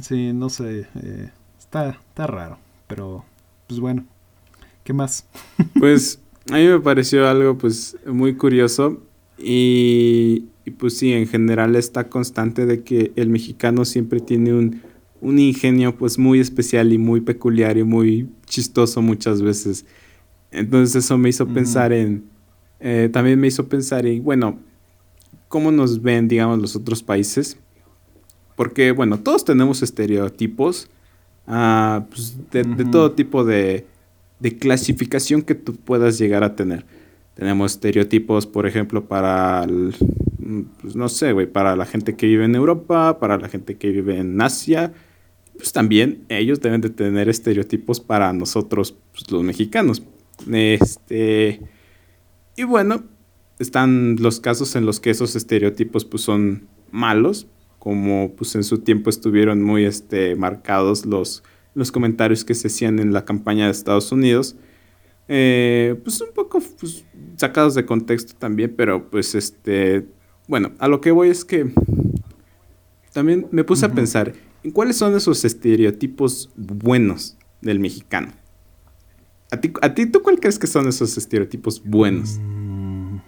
[0.00, 0.86] Sí, no sé.
[1.02, 2.58] eh, está, está raro.
[2.86, 3.24] Pero,
[3.66, 4.04] pues bueno.
[4.84, 5.26] ¿Qué más?
[5.78, 6.20] Pues
[6.50, 9.02] a mí me pareció algo pues muy curioso
[9.40, 14.82] y, y, pues sí, en general está constante de que el mexicano siempre tiene un,
[15.20, 19.84] un ingenio pues muy especial y muy peculiar y muy chistoso muchas veces.
[20.50, 22.24] Entonces eso me hizo pensar en,
[22.80, 24.58] eh, también me hizo pensar en, bueno,
[25.48, 27.56] cómo nos ven, digamos, los otros países.
[28.56, 30.90] Porque, bueno, todos tenemos estereotipos
[31.46, 33.86] ah, pues, de, de todo tipo de,
[34.38, 36.84] de clasificación que tú puedas llegar a tener.
[37.40, 39.66] Tenemos estereotipos, por ejemplo, para,
[40.82, 43.88] pues no sé, güey, para la gente que vive en Europa, para la gente que
[43.88, 44.92] vive en Asia.
[45.56, 50.02] Pues también ellos deben de tener estereotipos para nosotros, pues, los mexicanos.
[50.52, 51.62] Este,
[52.58, 53.04] y bueno,
[53.58, 57.46] están los casos en los que esos estereotipos pues son malos,
[57.78, 62.98] como pues en su tiempo estuvieron muy este, marcados los, los comentarios que se hacían
[62.98, 64.56] en la campaña de Estados Unidos.
[65.32, 67.04] Eh, pues un poco pues,
[67.36, 70.08] sacados de contexto también, pero pues este,
[70.48, 71.72] bueno, a lo que voy es que
[73.12, 74.32] también me puse a pensar
[74.64, 78.32] en cuáles son esos estereotipos buenos del mexicano.
[79.52, 82.40] ¿A ti, ¿A ti tú cuál crees que son esos estereotipos buenos?
[82.40, 83.18] Mm,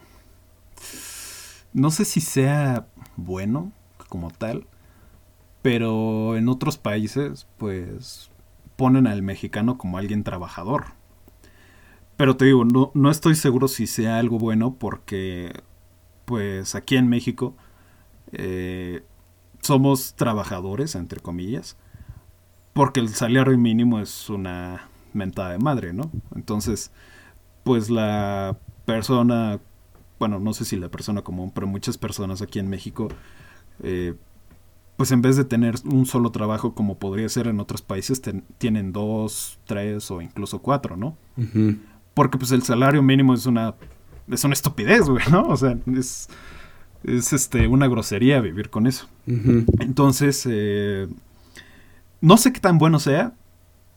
[1.73, 3.71] no sé si sea bueno
[4.09, 4.67] como tal,
[5.63, 8.29] pero en otros países, pues
[8.75, 11.01] ponen al mexicano como alguien trabajador.
[12.17, 15.53] Pero te digo, no, no estoy seguro si sea algo bueno porque,
[16.25, 17.57] pues aquí en México,
[18.33, 19.03] eh,
[19.61, 21.77] somos trabajadores, entre comillas,
[22.73, 26.11] porque el salario mínimo es una mentada de madre, ¿no?
[26.35, 26.91] Entonces,
[27.65, 29.61] pues la persona,
[30.19, 33.09] bueno, no sé si la persona común, pero muchas personas aquí en México,
[33.83, 34.15] eh,
[34.97, 38.23] pues en vez de tener un solo trabajo como podría ser en otros países,
[38.59, 41.17] tienen dos, tres o incluso cuatro, ¿no?
[42.15, 43.75] Porque pues el salario mínimo es una,
[44.29, 45.49] es una estupidez, güey, ¿no?
[45.49, 46.29] O sea, es,
[47.05, 49.09] es este, una grosería vivir con eso.
[49.27, 51.09] Entonces, eh,
[52.21, 53.33] no sé qué tan bueno sea.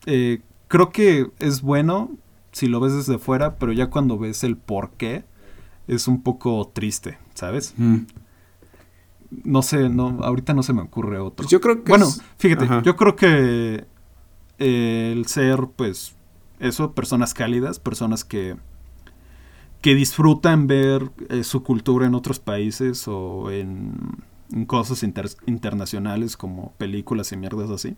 [0.06, 2.12] Eh, creo que es bueno
[2.51, 5.25] si lo ves desde fuera, pero ya cuando ves el por qué,
[5.88, 7.75] es un poco triste, ¿sabes?
[9.43, 11.36] No sé, no, ahorita no se me ocurre otro.
[11.36, 11.89] Pues yo creo que.
[11.89, 13.86] Bueno, fíjate, yo creo que
[14.58, 16.15] el ser, pues,
[16.60, 18.58] eso, personas cálidas, personas que,
[19.82, 24.24] que disfrutan ver eh, su cultura en otros países o en,
[24.68, 25.04] cosas
[25.48, 27.96] internacionales como películas y mierdas así.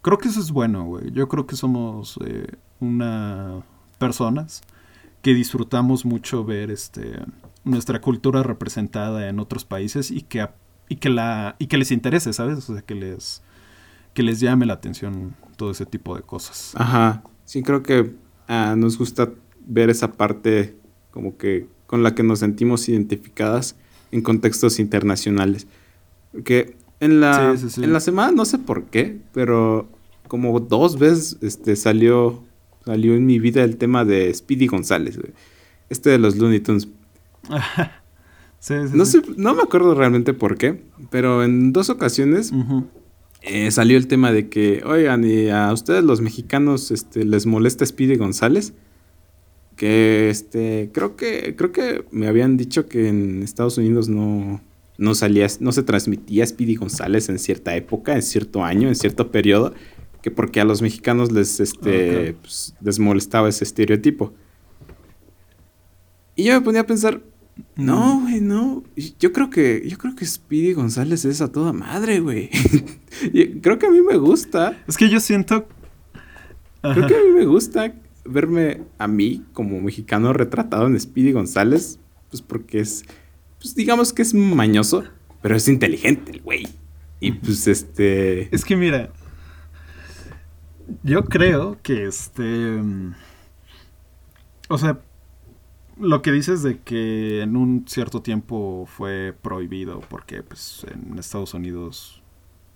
[0.00, 1.10] Creo que eso es bueno, güey.
[1.10, 2.46] Yo creo que somos eh,
[2.78, 3.62] una
[3.98, 4.62] personas
[5.22, 7.18] que disfrutamos mucho ver este
[7.64, 10.48] nuestra cultura representada en otros países y que
[10.88, 12.70] y que la y que les interese, ¿sabes?
[12.70, 13.42] O sea, que les
[14.14, 16.72] que les llame la atención todo ese tipo de cosas.
[16.76, 17.22] Ajá.
[17.46, 18.12] Sí, creo que
[18.48, 19.30] ah, nos gusta
[19.66, 20.76] ver esa parte
[21.10, 23.76] como que con la que nos sentimos identificadas
[24.10, 25.66] en contextos internacionales.
[26.44, 29.88] Que en la, en la semana, no sé por qué, pero
[30.28, 32.42] como dos veces este, salió,
[32.84, 35.18] salió en mi vida el tema de Speedy González,
[35.88, 36.88] Este de los Looney Tunes.
[38.92, 42.52] no, sé, no me acuerdo realmente por qué, pero en dos ocasiones
[43.46, 47.86] eh, salió el tema de que, oigan, y a ustedes los mexicanos este, les molesta
[47.86, 48.72] Speedy González.
[49.76, 54.60] Que este, creo que, creo que me habían dicho que en Estados Unidos no,
[54.98, 59.30] no salía, no se transmitía Speedy González en cierta época, en cierto año, en cierto
[59.30, 59.74] periodo,
[60.22, 64.32] que porque a los mexicanos les, este, pues, les molestaba ese estereotipo.
[66.34, 67.22] Y yo me ponía a pensar,
[67.76, 68.84] no, güey, no.
[69.18, 72.50] Yo creo que, yo creo que Speedy González es a toda madre, güey.
[73.62, 74.82] creo que a mí me gusta.
[74.86, 75.66] Es que yo siento.
[76.82, 81.98] Creo que a mí me gusta verme a mí como mexicano retratado en Speedy González.
[82.30, 83.04] Pues porque es.
[83.58, 85.04] Pues digamos que es mañoso,
[85.42, 86.68] pero es inteligente el güey.
[87.20, 88.54] Y pues este.
[88.54, 89.12] Es que mira.
[91.02, 92.80] Yo creo que este.
[94.68, 95.00] O sea,
[95.98, 101.54] lo que dices de que en un cierto tiempo fue prohibido porque pues en Estados
[101.54, 102.22] Unidos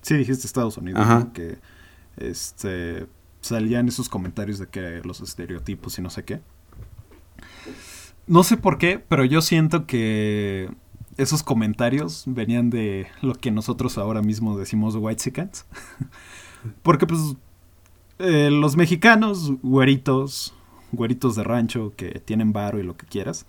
[0.02, 1.59] sí dijiste Estados Unidos que
[2.16, 3.06] este
[3.40, 6.40] salían esos comentarios de que los estereotipos y no sé qué.
[8.26, 10.70] No sé por qué pero yo siento que
[11.16, 15.33] esos comentarios venían de lo que nosotros ahora mismo decimos white
[16.83, 17.20] porque pues
[18.18, 20.54] eh, los mexicanos güeritos
[20.92, 23.46] güeritos de rancho que tienen varo y lo que quieras,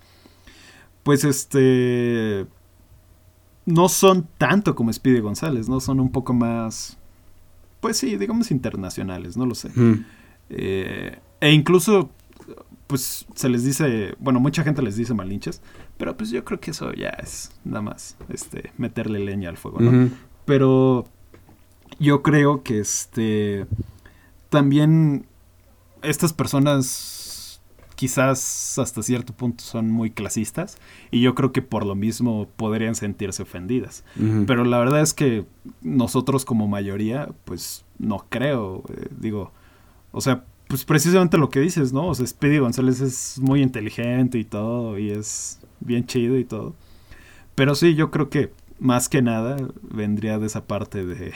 [1.02, 2.46] pues este
[3.64, 5.80] no son tanto como Speedy González, ¿no?
[5.80, 6.98] Son un poco más,
[7.80, 9.70] pues sí, digamos internacionales, no lo sé.
[10.50, 12.10] Eh, e incluso,
[12.86, 15.60] pues se les dice, bueno, mucha gente les dice malinches,
[15.96, 19.80] pero pues yo creo que eso ya es nada más, este, meterle leña al fuego,
[19.80, 20.10] ¿no?
[20.44, 21.06] Pero
[22.00, 23.66] yo creo que este,
[24.48, 25.26] también
[26.02, 27.21] estas personas
[27.94, 30.78] quizás hasta cierto punto son muy clasistas
[31.10, 34.04] y yo creo que por lo mismo podrían sentirse ofendidas.
[34.46, 35.44] Pero la verdad es que
[35.82, 39.52] nosotros como mayoría, pues no creo, eh, digo,
[40.12, 42.06] o sea, pues precisamente lo que dices, ¿no?
[42.06, 46.74] O sea, Speedy González es muy inteligente y todo y es bien chido y todo.
[47.54, 51.32] Pero sí, yo creo que más que nada vendría de esa parte de,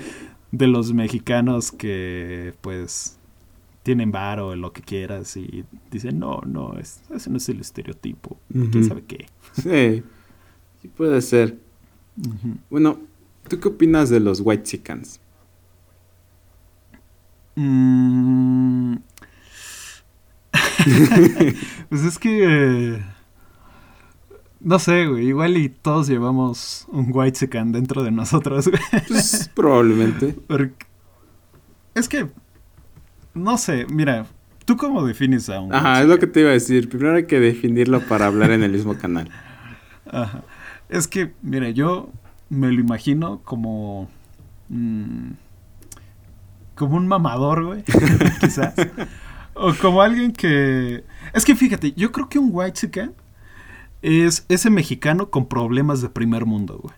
[0.52, 3.19] de los mexicanos que pues
[3.82, 7.60] tienen varo o lo que quieras y dicen, no, no, es, ese no es el
[7.60, 9.26] estereotipo, quién sabe qué.
[9.52, 10.02] Sí,
[10.82, 11.58] sí puede ser.
[12.68, 13.00] Bueno,
[13.48, 15.20] ¿tú qué opinas de los White Chickens?
[17.56, 18.96] Mm.
[21.88, 23.02] pues es que...
[24.60, 25.28] no sé, güey.
[25.28, 28.82] Igual y todos llevamos un white chicken dentro de nosotros, güey.
[29.08, 30.36] Pues probablemente.
[31.94, 32.28] es que
[33.34, 34.26] no sé, mira,
[34.64, 36.88] ¿tú cómo defines a un Ajá, es lo que te iba a decir.
[36.88, 39.30] Primero hay que definirlo para hablar en el mismo canal.
[40.10, 40.42] Ajá.
[40.88, 42.10] Es que, mira, yo
[42.48, 44.08] me lo imagino como.
[44.68, 45.30] Mm,
[46.74, 47.84] como un mamador, güey.
[48.40, 48.74] quizás.
[49.54, 51.04] O como alguien que.
[51.32, 53.14] Es que fíjate, yo creo que un white chicken
[54.02, 56.94] es ese mexicano con problemas de primer mundo, güey.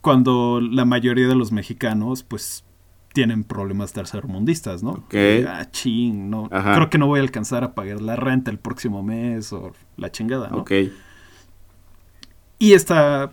[0.00, 2.64] Cuando la mayoría de los mexicanos, pues,
[3.16, 4.90] tienen problemas tercermundistas, ¿no?
[4.90, 5.14] Ok.
[5.48, 6.50] Ah, ching, no.
[6.50, 10.12] Creo que no voy a alcanzar a pagar la renta el próximo mes o la
[10.12, 10.58] chingada, ¿no?
[10.58, 10.72] Ok.
[12.58, 13.32] Y está,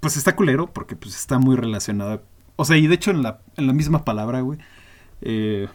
[0.00, 2.20] pues está culero porque pues está muy relacionada.
[2.56, 4.58] O sea, y de hecho en la, en la misma palabra, güey,
[5.20, 5.68] eh,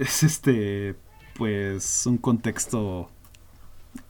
[0.00, 0.96] es este,
[1.34, 3.10] pues un contexto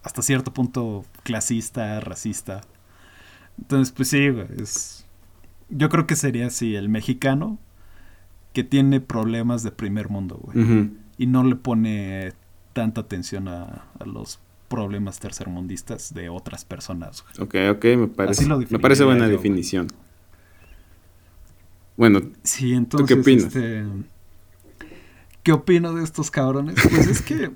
[0.05, 2.61] hasta cierto punto clasista, racista.
[3.59, 4.29] Entonces, pues sí,
[4.61, 5.07] es...
[5.71, 7.59] Yo creo que sería así, el mexicano
[8.55, 10.91] que tiene problemas de primer mundo, güey.
[11.19, 12.33] Y no le pone
[12.73, 17.25] tanta atención a, los problemas tercermundistas de otras personas.
[17.39, 19.89] Ok, ok, me parece, me parece buena definición.
[21.97, 23.45] Bueno, sí, entonces, ¿tú qué opinas?
[23.45, 23.85] Este,
[25.45, 26.75] ¿Qué opino de estos cabrones?
[26.83, 27.51] Pues es que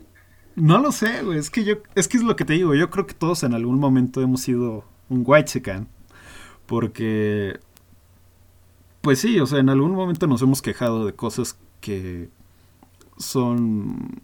[0.56, 1.38] no lo sé, güey.
[1.38, 2.74] Es que yo, es que es lo que te digo.
[2.74, 5.62] Yo creo que todos en algún momento hemos sido un white
[6.66, 7.60] Porque,
[9.00, 12.30] pues sí, o sea, en algún momento nos hemos quejado de cosas que
[13.16, 14.20] son,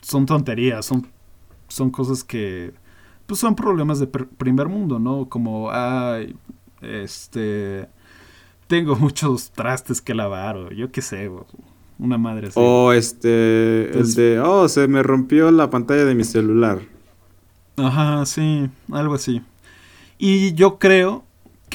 [0.00, 1.06] son tonterías, son,
[1.68, 2.72] son cosas que,
[3.26, 5.28] pues son problemas de primer mundo, ¿no?
[5.28, 6.36] Como, ay,
[6.80, 7.88] este,
[8.66, 11.30] tengo muchos trastes que lavar o yo qué sé,
[11.98, 12.60] una madre así.
[12.62, 16.80] O este, el de, oh, se me rompió la pantalla de mi celular.
[17.76, 19.42] Ajá, sí, algo así.
[20.18, 21.25] Y yo creo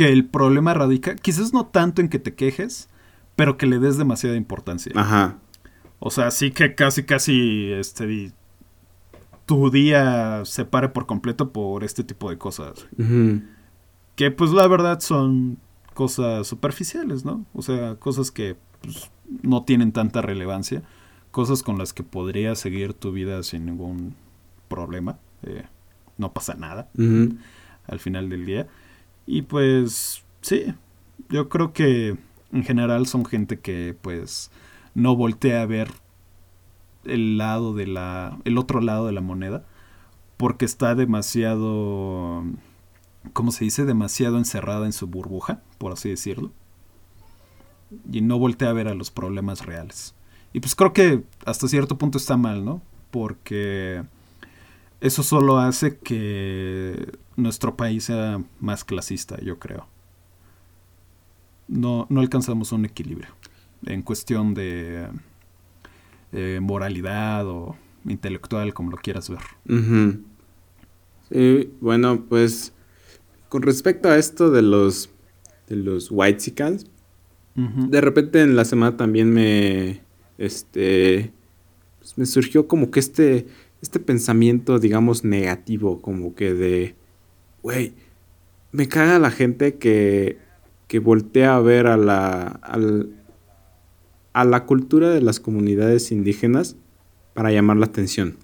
[0.01, 2.89] que el problema radica, quizás no tanto en que te quejes,
[3.35, 4.91] pero que le des demasiada importancia.
[4.95, 5.37] Ajá.
[5.99, 8.31] O sea, sí que casi, casi, este,
[9.45, 12.87] tu día se pare por completo por este tipo de cosas.
[14.15, 15.59] Que pues la verdad son
[15.93, 17.45] cosas superficiales, ¿no?
[17.53, 19.11] O sea, cosas que pues,
[19.43, 20.81] no tienen tanta relevancia,
[21.29, 24.15] cosas con las que podrías seguir tu vida sin ningún
[24.67, 25.65] problema, eh,
[26.17, 26.89] no pasa nada
[27.85, 28.67] al final del día.
[29.25, 30.73] Y pues sí,
[31.29, 32.17] yo creo que
[32.51, 34.51] en general son gente que pues
[34.93, 35.91] no voltea a ver
[37.05, 39.65] el lado de la el otro lado de la moneda
[40.37, 42.43] porque está demasiado
[43.33, 43.85] ¿cómo se dice?
[43.85, 46.51] demasiado encerrada en su burbuja, por así decirlo
[48.11, 50.15] y no voltea a ver a los problemas reales.
[50.53, 52.81] Y pues creo que hasta cierto punto está mal, ¿no?
[53.09, 54.03] Porque
[55.01, 59.87] eso solo hace que nuestro país sea más clasista, yo creo.
[61.67, 63.29] No, no alcanzamos un equilibrio
[63.85, 65.07] en cuestión de
[66.31, 69.39] eh, moralidad o intelectual, como lo quieras ver.
[71.29, 72.73] Sí, bueno, pues
[73.49, 75.09] con respecto a esto de los
[75.67, 76.53] de los white
[77.53, 80.01] de repente en la semana también me,
[80.37, 81.33] este,
[81.99, 83.47] pues, me surgió como que este,
[83.81, 86.95] este pensamiento, digamos, negativo, como que de,
[87.63, 87.93] güey,
[88.71, 90.37] me caga la gente que,
[90.87, 92.59] que voltea a ver a la,
[94.33, 96.75] a la cultura de las comunidades indígenas
[97.33, 98.37] para llamar la atención.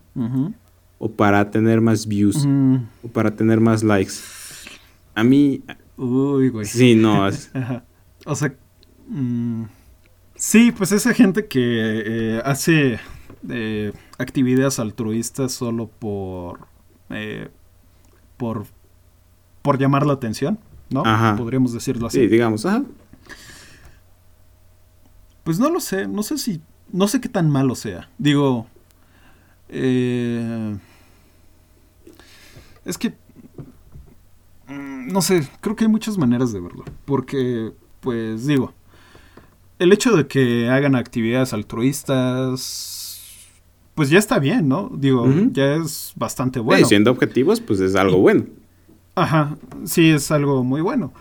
[1.00, 2.47] O para tener más views.
[3.04, 4.13] O para tener más likes.
[5.13, 5.62] A mí...
[5.95, 6.65] Uy, güey.
[6.65, 7.28] Sí, no.
[8.26, 8.54] O sea,
[9.08, 9.63] Mm,
[10.36, 13.00] sí, pues esa gente que eh, hace
[13.50, 16.68] eh, actividades altruistas solo por,
[17.10, 17.50] eh,
[18.38, 18.66] por,
[19.62, 21.04] por llamar la atención, ¿no?
[21.38, 22.20] Podríamos decirlo así.
[22.20, 22.84] Sí, digamos, ajá.
[25.44, 28.10] Pues no lo sé, no sé si, no sé qué tan malo sea.
[28.18, 28.68] Digo,
[32.88, 33.14] es que,
[34.68, 36.86] mm, no sé, creo que hay muchas maneras de verlo.
[37.06, 38.74] Porque, pues digo,
[39.80, 43.07] el hecho de que hagan actividades altruistas,
[43.98, 44.92] pues ya está bien, ¿no?
[44.94, 46.86] Digo, ya es bastante bueno.
[46.86, 48.44] Y siendo objetivos, pues es algo bueno.
[49.16, 51.12] Ajá, sí, es algo muy bueno.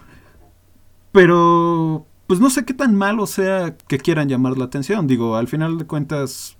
[1.11, 5.07] Pero, pues no sé qué tan malo sea que quieran llamar la atención.
[5.07, 6.59] Digo, al final de cuentas,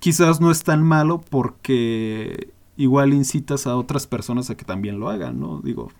[0.00, 5.08] quizás no es tan malo porque igual incitas a otras personas a que también lo
[5.08, 5.60] hagan, ¿no?
[5.62, 5.92] Digo,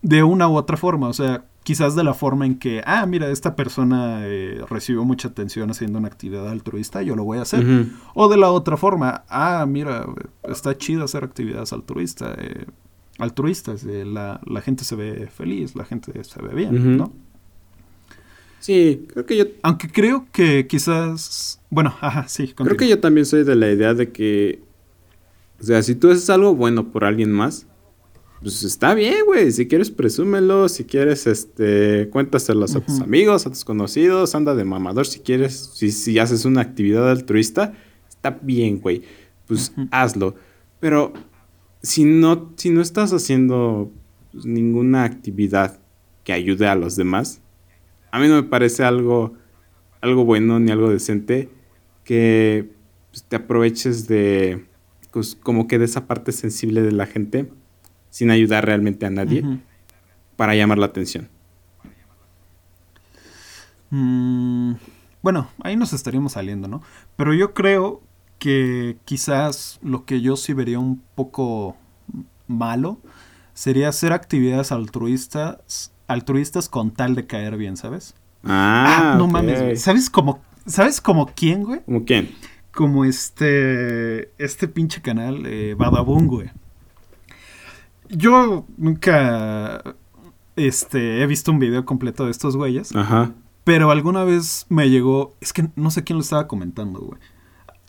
[0.00, 3.28] de una u otra forma, o sea, quizás de la forma en que, ah, mira,
[3.28, 7.66] esta persona eh, recibió mucha atención haciendo una actividad altruista, yo lo voy a hacer.
[8.14, 10.06] O de la otra forma, ah, mira,
[10.44, 12.66] está chido hacer actividades altruistas, eh,
[13.18, 17.12] altruistas, eh, la, gente se ve feliz, la gente se ve bien, ¿no?
[18.60, 19.44] Sí, creo que yo...
[19.62, 21.60] Aunque creo que quizás...
[21.68, 22.54] Bueno, ajá, sí.
[22.54, 24.62] Creo que yo también soy de la idea de que...
[25.60, 27.66] O sea, si tú haces algo bueno por alguien más,
[28.42, 29.50] pues está bien, güey.
[29.50, 30.68] Si quieres, presúmelo.
[30.68, 34.34] Si quieres, este, cuéntaselos a tus amigos, a tus conocidos.
[34.34, 35.72] Anda de mamador si quieres.
[35.74, 37.72] Si, si haces una actividad altruista,
[38.08, 39.02] está bien, güey.
[39.46, 40.34] Pues hazlo.
[40.80, 41.12] Pero
[41.82, 43.90] si no, si no estás haciendo
[44.32, 45.78] pues, ninguna actividad
[46.24, 47.40] que ayude a los demás,
[48.10, 49.34] a mí no me parece algo,
[50.00, 51.48] algo bueno ni algo decente
[52.04, 52.68] que
[53.10, 54.64] pues, te aproveches de,
[55.10, 57.48] pues, como que de esa parte sensible de la gente
[58.16, 59.44] sin ayudar realmente a nadie
[60.36, 61.28] para llamar la atención.
[63.90, 64.72] Mm,
[65.20, 66.80] bueno, ahí nos estaríamos saliendo, ¿no?
[67.16, 68.00] Pero yo creo
[68.38, 71.76] que quizás lo que yo sí vería un poco
[72.46, 73.02] malo
[73.52, 78.14] sería hacer actividades altruistas, altruistas con tal de caer bien, ¿sabes?
[78.44, 79.30] Ah, no ok.
[79.30, 79.82] mames.
[79.82, 81.80] ¿Sabes como, ¿sabes como quién, güey?
[81.84, 82.30] ¿Cómo quién?
[82.72, 86.50] Como este, este pinche canal, eh, Badabun, güey.
[88.08, 89.96] Yo nunca,
[90.56, 92.94] este, he visto un video completo de estos güeyes.
[92.94, 93.32] Ajá.
[93.64, 97.20] Pero alguna vez me llegó, es que no sé quién lo estaba comentando, güey.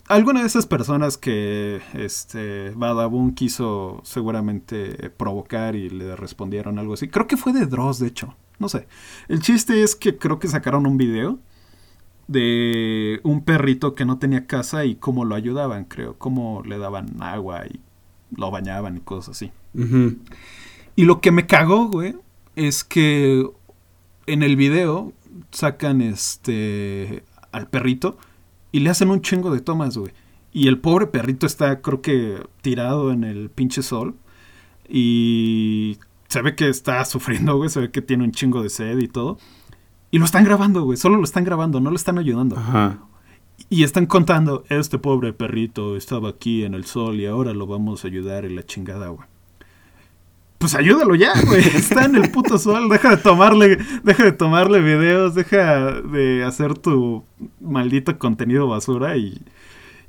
[0.08, 7.08] Alguna de esas personas que este Badabun quiso seguramente provocar y le respondieron algo así.
[7.08, 8.34] Creo que fue de Dross, de hecho.
[8.58, 8.88] No sé.
[9.28, 11.38] El chiste es que creo que sacaron un video
[12.26, 16.16] de un perrito que no tenía casa y cómo lo ayudaban, creo.
[16.18, 17.80] Cómo le daban agua y
[18.34, 19.52] lo bañaban y cosas así.
[19.74, 22.16] Y lo que me cagó, güey,
[22.56, 23.48] es que
[24.26, 25.12] en el video
[25.50, 28.18] sacan este al perrito
[28.72, 30.12] y le hacen un chingo de tomas, güey.
[30.52, 34.16] Y el pobre perrito está, creo que, tirado en el pinche sol.
[34.88, 35.98] Y
[36.28, 37.70] se ve que está sufriendo, güey.
[37.70, 39.38] Se ve que tiene un chingo de sed y todo.
[40.10, 40.96] Y lo están grabando, güey.
[40.96, 42.56] Solo lo están grabando, no lo están ayudando.
[42.56, 42.98] Ajá.
[43.68, 48.04] Y están contando, este pobre perrito estaba aquí en el sol y ahora lo vamos
[48.04, 49.26] a ayudar en la chingada, güey.
[50.58, 51.60] Pues ayúdalo ya, güey.
[51.74, 52.88] Está en el puto sol.
[52.88, 57.24] Deja de tomarle, deja de tomarle videos, deja de hacer tu
[57.60, 59.40] maldito contenido basura y,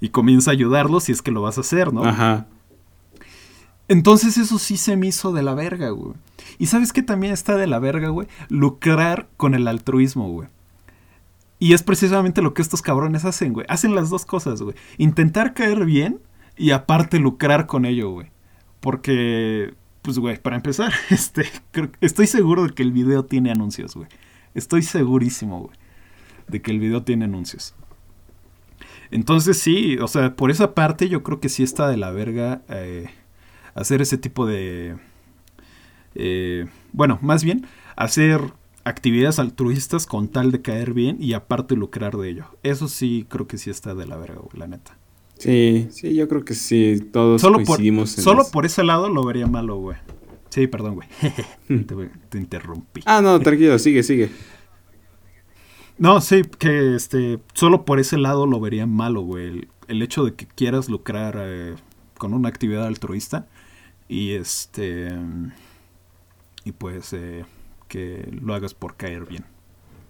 [0.01, 2.03] y comienza a ayudarlo si es que lo vas a hacer, ¿no?
[2.03, 2.47] Ajá.
[3.87, 6.13] Entonces eso sí se me hizo de la verga, güey.
[6.59, 8.27] Y sabes que también está de la verga, güey.
[8.47, 10.47] Lucrar con el altruismo, güey.
[11.57, 13.65] Y es precisamente lo que estos cabrones hacen, güey.
[13.67, 14.75] Hacen las dos cosas, güey.
[14.97, 16.21] Intentar caer bien
[16.55, 18.27] y aparte lucrar con ello, güey.
[18.79, 19.73] Porque,
[20.09, 21.45] pues, güey, para empezar, este,
[22.01, 24.07] estoy seguro de que el video tiene anuncios, güey.
[24.55, 25.77] Estoy segurísimo, güey,
[26.47, 27.75] de que el video tiene anuncios.
[29.11, 32.63] Entonces sí, o sea, por esa parte yo creo que sí está de la verga
[32.69, 33.09] eh,
[33.75, 34.97] hacer ese tipo de...
[36.15, 38.41] eh, bueno, más bien, hacer
[38.85, 42.45] actividades altruistas con tal de caer bien y aparte lucrar de ello.
[42.63, 44.98] Eso sí creo que sí está de la verga, güey, la neta.
[45.39, 46.99] Sí, sí, yo creo que sí.
[47.11, 48.51] Todos Solo, por, coincidimos en solo eso.
[48.51, 49.97] por ese lado lo vería malo, güey.
[50.49, 51.07] Sí, perdón, güey.
[51.67, 53.01] te, te interrumpí.
[53.05, 54.29] Ah, no, tranquilo, sigue, sigue.
[55.97, 59.47] No, sí, que este, solo por ese lado lo vería malo, güey.
[59.47, 61.75] El, el hecho de que quieras lucrar eh,
[62.17, 63.47] con una actividad altruista
[64.07, 65.09] y este
[66.63, 67.45] y pues eh,
[67.87, 69.45] que lo hagas por caer bien.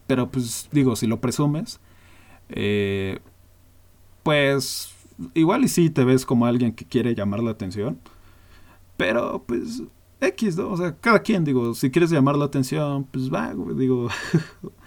[0.08, 1.80] Pero pues digo, si lo presumes,
[2.50, 3.20] eh,
[4.24, 4.94] pues
[5.34, 8.00] igual y sí te ves como alguien que quiere llamar la atención,
[8.98, 9.84] pero pues
[10.22, 10.70] X, ¿no?
[10.70, 14.10] O sea, cada quien, digo, si quieres llamar la atención, pues va, digo,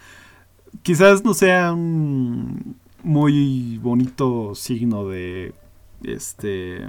[0.83, 5.55] quizás no sea un muy bonito signo de
[6.03, 6.87] este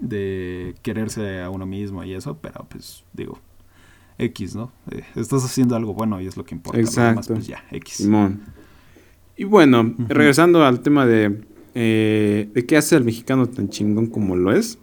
[0.00, 3.38] de quererse a uno mismo y eso, pero pues digo
[4.18, 4.72] X, ¿no?
[4.90, 6.78] Eh, estás haciendo algo bueno y es lo que importa.
[6.78, 7.34] Demás, Exacto.
[7.34, 7.94] pues ya, X.
[7.94, 8.42] Simón.
[9.36, 11.42] Y bueno, regresando al tema de,
[11.74, 14.78] eh, de qué hace al mexicano tan chingón como lo es,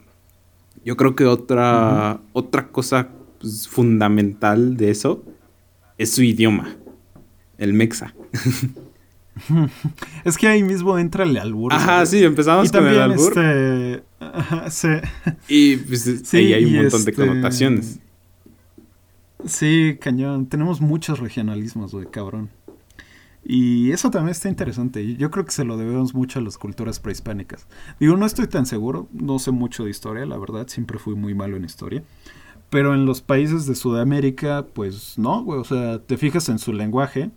[0.84, 3.08] yo creo que otra, otra cosa
[3.40, 5.22] pues, fundamental de eso
[5.98, 6.76] es su idioma,
[7.58, 8.14] el mexa.
[10.24, 11.72] Es que ahí mismo entra el albur.
[11.72, 12.10] Ajá, ¿sabes?
[12.10, 14.88] sí, empezamos Y con el albur este ajá, sí.
[15.46, 18.00] y pues, Sí, ahí hay un montón de este- connotaciones.
[19.44, 20.46] Sí, cañón.
[20.46, 22.50] Tenemos muchos regionalismos, güey, cabrón.
[23.50, 25.16] Y eso también está interesante.
[25.16, 27.66] Yo creo que se lo debemos mucho a las culturas prehispánicas.
[27.98, 31.34] Digo, no estoy tan seguro, no sé mucho de historia, la verdad, siempre fui muy
[31.34, 32.04] malo en historia.
[32.68, 36.74] Pero en los países de Sudamérica, pues no, güey, o sea, te fijas en su
[36.74, 37.30] lenguaje.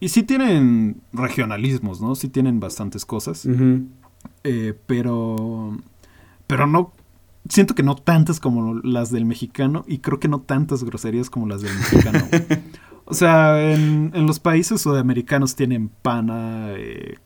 [0.00, 2.14] Y sí tienen regionalismos, ¿no?
[2.14, 3.44] Sí tienen bastantes cosas.
[3.44, 3.82] Ujú.
[4.44, 5.76] Eh, pero.
[6.46, 6.94] Pero no.
[7.50, 9.84] Siento que no tantas como las del mexicano.
[9.86, 12.20] Y creo que no tantas groserías como las del mexicano.
[13.10, 16.68] o sea, en, en los países sudamericanos tienen pana.
[16.76, 17.16] eh,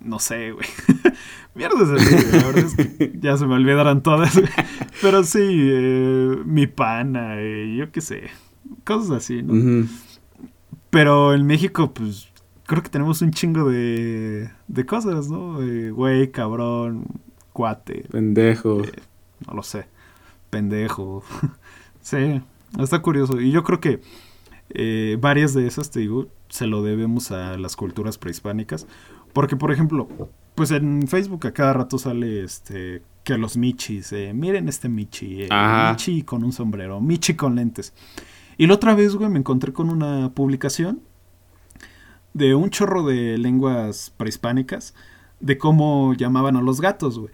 [0.00, 0.66] no sé, güey.
[1.54, 4.34] Mierda, es así, la verdad es que ya se me olvidaron todas.
[4.34, 4.48] güey.
[5.00, 8.30] Pero sí, eh, mi pana, eh, yo qué sé.
[8.84, 9.86] Cosas así, ¿no?
[10.90, 12.28] Pero en México, pues,
[12.66, 15.60] creo que tenemos un chingo de, de cosas, ¿no?
[15.60, 17.04] De Güey, cabrón,
[17.52, 18.82] cuate, Pendejo.
[18.84, 18.92] eh,
[19.46, 19.86] no lo sé,
[20.50, 21.22] pendejo.
[22.00, 22.40] sí,
[22.78, 23.40] está curioso.
[23.40, 24.00] Y yo creo que
[24.74, 28.86] eh, varias de esas, te digo, se lo debemos a las culturas prehispánicas.
[29.32, 30.08] Porque, por ejemplo,
[30.54, 35.44] pues en Facebook a cada rato sale este que los michis, eh, miren este michi,
[35.44, 35.48] eh,
[35.90, 37.94] michi con un sombrero, michi con lentes.
[38.58, 41.00] Y la otra vez, güey, me encontré con una publicación
[42.34, 44.94] de un chorro de lenguas prehispánicas
[45.40, 47.32] de cómo llamaban a los gatos, güey.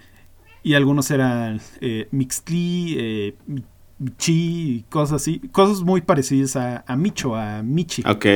[0.62, 3.36] Y algunos eran eh, Mixtli, eh,
[3.98, 5.40] Michi, cosas así.
[5.52, 8.02] Cosas muy parecidas a, a Micho, a Michi.
[8.06, 8.26] Ok.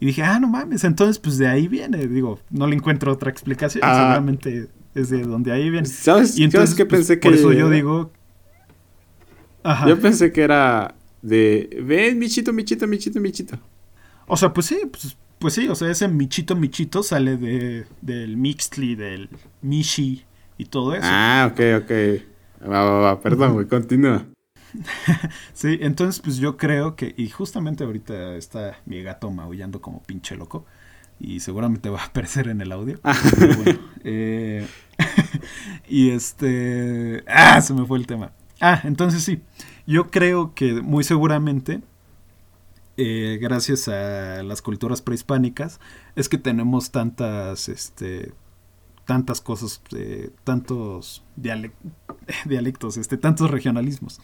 [0.00, 2.06] Y dije, ah, no mames, entonces pues de ahí viene.
[2.06, 3.82] Digo, no le encuentro otra explicación.
[3.84, 3.94] Ah.
[3.94, 5.86] Seguramente es de donde ahí viene.
[5.86, 8.12] ¿Sabes, Y entonces, ¿sabes qué pues, pensé que por eso yo digo...
[9.62, 9.88] Ajá.
[9.88, 11.82] Yo pensé que era de.
[11.82, 13.58] Ven, Michito, Michito, Michito, Michito.
[14.26, 18.36] O sea, pues sí, pues, pues sí, o sea, ese Michito Michito sale de, del
[18.36, 19.30] Mixtli, del
[19.62, 20.22] Mishi
[20.58, 21.06] y todo eso.
[21.06, 21.90] Ah, ok, ok.
[22.70, 23.20] Va, va, va.
[23.20, 24.26] Perdón, güey, continúa.
[25.52, 30.36] Sí, entonces pues yo creo que, y justamente ahorita está mi gato maullando como pinche
[30.36, 30.64] loco,
[31.20, 33.00] y seguramente va a aparecer en el audio.
[33.38, 34.66] Pero bueno, eh,
[35.88, 37.24] y este...
[37.26, 38.32] Ah, se me fue el tema.
[38.60, 39.40] Ah, entonces sí,
[39.86, 41.82] yo creo que muy seguramente,
[42.96, 45.80] eh, gracias a las culturas prehispánicas,
[46.16, 48.32] es que tenemos tantas, este,
[49.06, 51.72] tantas cosas, eh, tantos dialec-
[52.46, 54.20] dialectos, este, tantos regionalismos.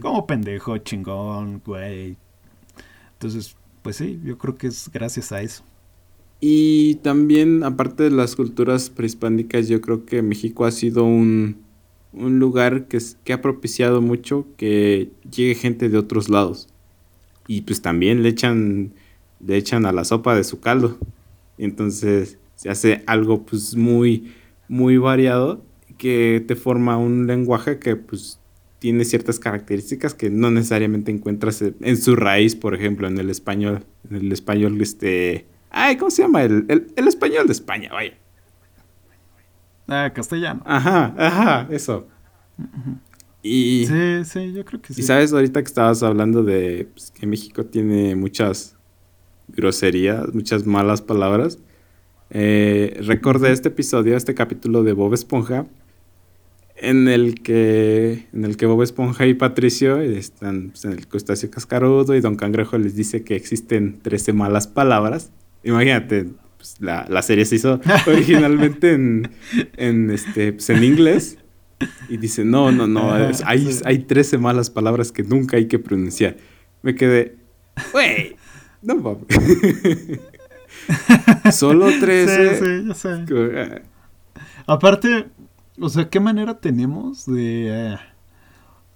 [0.00, 2.16] Como pendejo, chingón, güey.
[3.14, 5.62] Entonces, pues sí, yo creo que es gracias a eso.
[6.40, 11.58] Y también, aparte de las culturas prehispánicas, yo creo que México ha sido un,
[12.14, 16.68] un lugar que, que ha propiciado mucho que llegue gente de otros lados.
[17.46, 18.94] Y pues también le echan,
[19.44, 20.96] le echan a la sopa de su caldo.
[21.58, 24.32] Entonces se hace algo pues muy,
[24.68, 25.64] muy variado
[25.96, 28.38] que te forma un lenguaje que pues
[28.80, 33.84] tiene ciertas características que no necesariamente encuentras en su raíz, por ejemplo, en el español.
[34.10, 35.46] En el español, este...
[35.70, 36.42] Ay, ¿cómo se llama?
[36.42, 38.12] El, el- el español de España, vaya.
[39.88, 40.62] Ah, castellano.
[40.66, 42.06] Ajá, ajá, eso.
[43.42, 45.00] Y, Sí, sí, yo creo que sí.
[45.00, 48.76] y sabes, ahorita que estabas hablando de pues, que México tiene muchas
[49.48, 51.58] groserías, muchas malas palabras,
[52.30, 55.66] eh, recordé este episodio, este capítulo de Bob Esponja,
[56.76, 61.50] en el que, en el que Bob Esponja y Patricio están pues, en el crustáceo
[61.50, 65.30] cascarudo y Don Cangrejo les dice que existen 13 malas palabras.
[65.62, 69.30] Imagínate, pues, la, la serie se hizo originalmente en,
[69.76, 71.36] en, este, pues, en inglés.
[72.08, 75.78] Y dice, no, no, no, es- hay, hay 13 malas palabras que nunca hay que
[75.78, 76.36] pronunciar.
[76.82, 77.36] Me quedé,
[77.92, 78.36] güey,
[78.82, 79.24] no mames.
[81.52, 82.54] Solo 13.
[82.58, 83.24] Sí, sí, ya sé.
[83.30, 83.82] Eh,
[84.66, 85.28] Aparte,
[85.80, 87.98] o sea, ¿qué manera tenemos de, eh,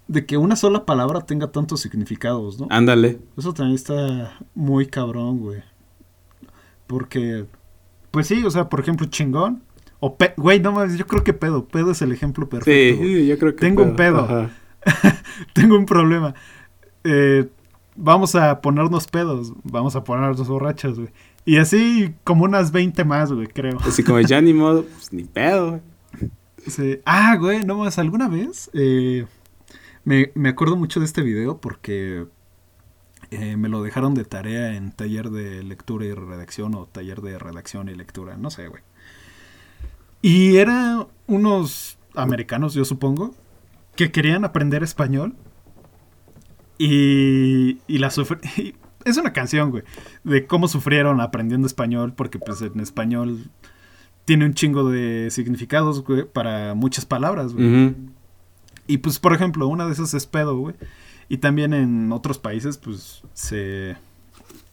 [0.08, 2.66] de que una sola palabra tenga tantos significados, no?
[2.70, 3.18] Ándale.
[3.36, 5.62] Eso también está muy cabrón, güey.
[6.86, 7.46] Porque,
[8.10, 9.62] pues sí, o sea, por ejemplo, chingón.
[10.00, 11.66] O, pe- güey, no mames, yo creo que pedo.
[11.66, 12.98] Pedo es el ejemplo perfecto.
[12.98, 13.14] güey.
[13.22, 13.60] Sí, yo creo que.
[13.60, 14.50] Tengo un pedo.
[15.54, 16.34] Tengo un problema.
[17.04, 17.48] Eh,
[17.96, 19.54] vamos a ponernos pedos.
[19.62, 21.10] Vamos a ponernos borrachos, güey.
[21.44, 23.78] Y así como unas 20 más, güey, creo.
[23.80, 25.70] Así como ya ni modo, pues ni pedo.
[25.70, 25.82] güey.
[26.66, 27.00] Sí.
[27.04, 29.26] Ah, güey, no más, alguna vez eh,
[30.04, 32.26] me, me acuerdo mucho de este video porque
[33.30, 37.38] eh, me lo dejaron de tarea en taller de lectura y redacción o taller de
[37.38, 38.82] redacción y lectura, no sé, güey.
[40.22, 43.34] Y eran unos americanos, yo supongo,
[43.96, 45.34] que querían aprender español
[46.78, 48.08] y, y la
[48.56, 48.74] y
[49.04, 49.82] Es una canción, güey,
[50.24, 53.50] de cómo sufrieron aprendiendo español porque pues en español
[54.24, 57.94] tiene un chingo de significados, güey, para muchas palabras, güey.
[58.86, 60.74] Y pues, por ejemplo, una de esas es pedo, güey.
[61.28, 63.96] Y también en otros países, pues, se,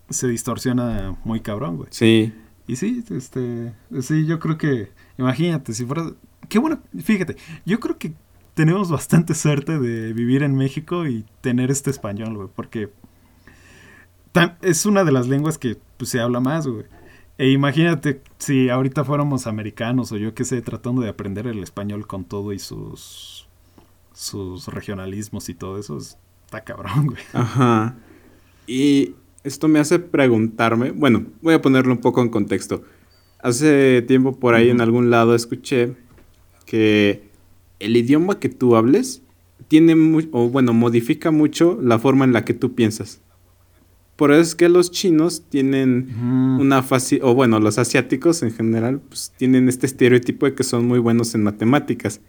[0.09, 1.89] se distorsiona muy cabrón, güey.
[1.91, 2.34] Sí.
[2.67, 6.11] Y sí, este, sí, yo creo que, imagínate, si fuera,
[6.47, 8.13] qué bueno, fíjate, yo creo que
[8.53, 12.89] tenemos bastante suerte de vivir en México y tener este español, güey, porque
[14.32, 16.86] tan- es una de las lenguas que pues, se habla más, güey.
[17.38, 22.05] E imagínate si ahorita fuéramos americanos o yo qué sé, tratando de aprender el español
[22.05, 23.47] con todo y sus,
[24.13, 27.23] sus regionalismos y todo eso, está cabrón, güey.
[27.34, 27.95] Ajá.
[28.67, 32.84] Y esto me hace preguntarme, bueno, voy a ponerlo un poco en contexto.
[33.39, 35.95] Hace tiempo por ahí en algún lado escuché
[36.67, 37.27] que
[37.79, 39.23] el idioma que tú hables
[39.67, 39.95] tiene
[40.32, 43.19] o bueno, modifica mucho la forma en la que tú piensas.
[44.16, 46.14] Por eso es que los chinos tienen
[46.59, 50.86] una fácil, o bueno, los asiáticos en general, pues tienen este estereotipo de que son
[50.88, 52.22] muy buenos en matemáticas.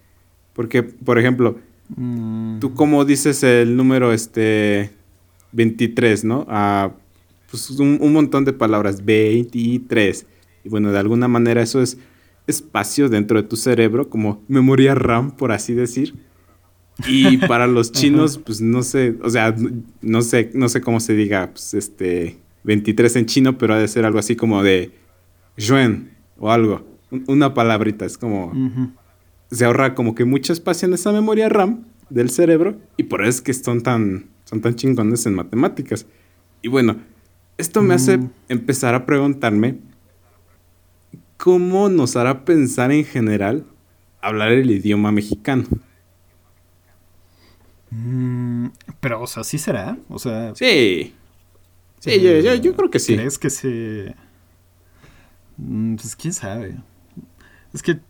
[0.55, 1.59] Porque, por ejemplo,
[1.97, 2.59] Mm.
[2.61, 4.91] tú cómo dices el número este
[5.53, 6.47] 23, ¿no?
[6.49, 6.93] Ah,
[7.51, 10.27] pues un, un montón de palabras, 23.
[10.65, 11.99] Y bueno, de alguna manera eso es
[12.47, 16.15] espacio dentro de tu cerebro, como memoria RAM, por así decir.
[17.07, 19.55] Y para los chinos, pues no sé, o sea,
[20.01, 23.89] no sé, no sé cómo se diga, pues este 23 en chino, pero ha de
[23.89, 24.93] ser algo así como de
[25.57, 26.87] Yuen o algo.
[27.27, 28.53] una palabrita, es como...
[29.51, 33.29] Se ahorra como que mucho espacio en esa memoria RAM del cerebro y por eso
[33.29, 36.07] es que son tan, son tan chingones en matemáticas.
[36.63, 36.97] Y bueno,
[37.59, 38.31] esto me hace mm.
[38.49, 39.77] empezar a preguntarme
[41.37, 43.67] cómo nos hará pensar en general
[44.21, 45.65] hablar el idioma mexicano.
[47.93, 48.69] Mm,
[49.01, 49.99] pero, o sea, sí será.
[50.09, 50.55] O sea.
[50.55, 51.15] Sí.
[52.01, 53.15] Sí, yo, creo que sí.
[53.15, 54.15] ¿Crees que se.?
[55.59, 56.77] Mm, pues quién sabe.
[57.73, 58.01] Es que.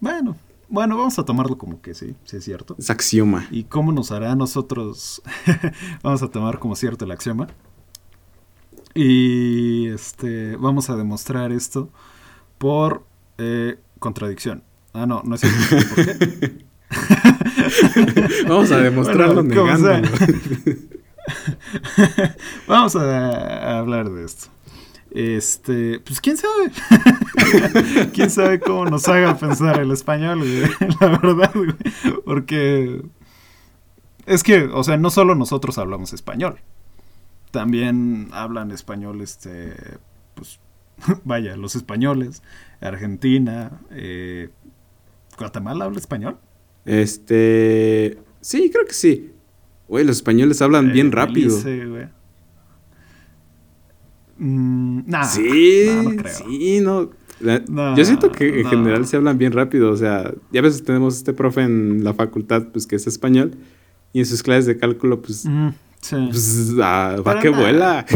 [0.00, 0.36] Bueno.
[0.70, 2.76] Bueno, vamos a tomarlo como que sí, sí es cierto.
[2.78, 3.48] Es axioma.
[3.50, 5.22] ¿Y cómo nos hará a nosotros?
[6.02, 7.48] vamos a tomar como cierto el axioma.
[8.94, 11.88] Y este, vamos a demostrar esto
[12.58, 13.06] por
[13.38, 14.62] eh, contradicción.
[14.92, 15.94] Ah, no, no es cierto.
[15.94, 16.66] ¿Por qué?
[18.48, 20.08] Vamos a demostrarlo negando.
[22.66, 24.48] Vamos a, hablar de esto.
[25.10, 26.70] Este, pues quién sabe.
[28.12, 30.42] quién sabe cómo nos haga pensar el español,
[31.00, 31.52] La verdad,
[32.24, 33.02] Porque
[34.26, 36.60] es que, o sea, no solo nosotros hablamos español.
[37.50, 39.74] También hablan español, este,
[40.34, 40.60] pues,
[41.24, 42.42] vaya, los españoles,
[42.80, 44.50] Argentina, eh,
[45.38, 46.38] Guatemala habla español.
[46.88, 48.18] Este.
[48.40, 49.30] Sí, creo que sí.
[49.88, 51.56] Güey, los españoles hablan bien rápido.
[54.38, 55.88] Mm, sí,
[56.24, 57.10] sí, no.
[57.96, 59.90] yo siento que en general se hablan bien rápido.
[59.90, 63.56] O sea, ya a veces tenemos este profe en la facultad, pues que es español.
[64.12, 65.44] Y en sus clases de cálculo, pues.
[65.44, 65.68] Mm,
[66.30, 68.06] pues ah, va que vuela.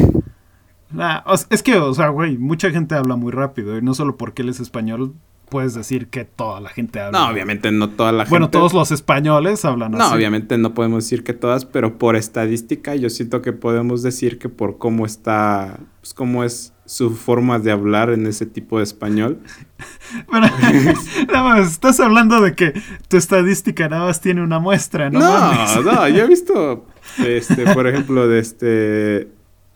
[1.50, 3.76] es que, o sea, güey, mucha gente habla muy rápido.
[3.76, 5.14] Y no solo porque él es español,
[5.52, 7.18] puedes decir que toda la gente habla.
[7.18, 8.30] No, obviamente no toda la gente.
[8.30, 10.02] Bueno, todos los españoles hablan así.
[10.02, 14.38] No, obviamente no podemos decir que todas, pero por estadística yo siento que podemos decir
[14.38, 18.84] que por cómo está, pues cómo es su forma de hablar en ese tipo de
[18.84, 19.40] español.
[20.30, 20.46] bueno,
[21.28, 22.72] nada más, estás hablando de que
[23.08, 25.20] tu estadística nada más tiene una muestra, ¿no?
[25.20, 26.86] No, no, yo he visto,
[27.18, 29.28] este, por ejemplo, de este,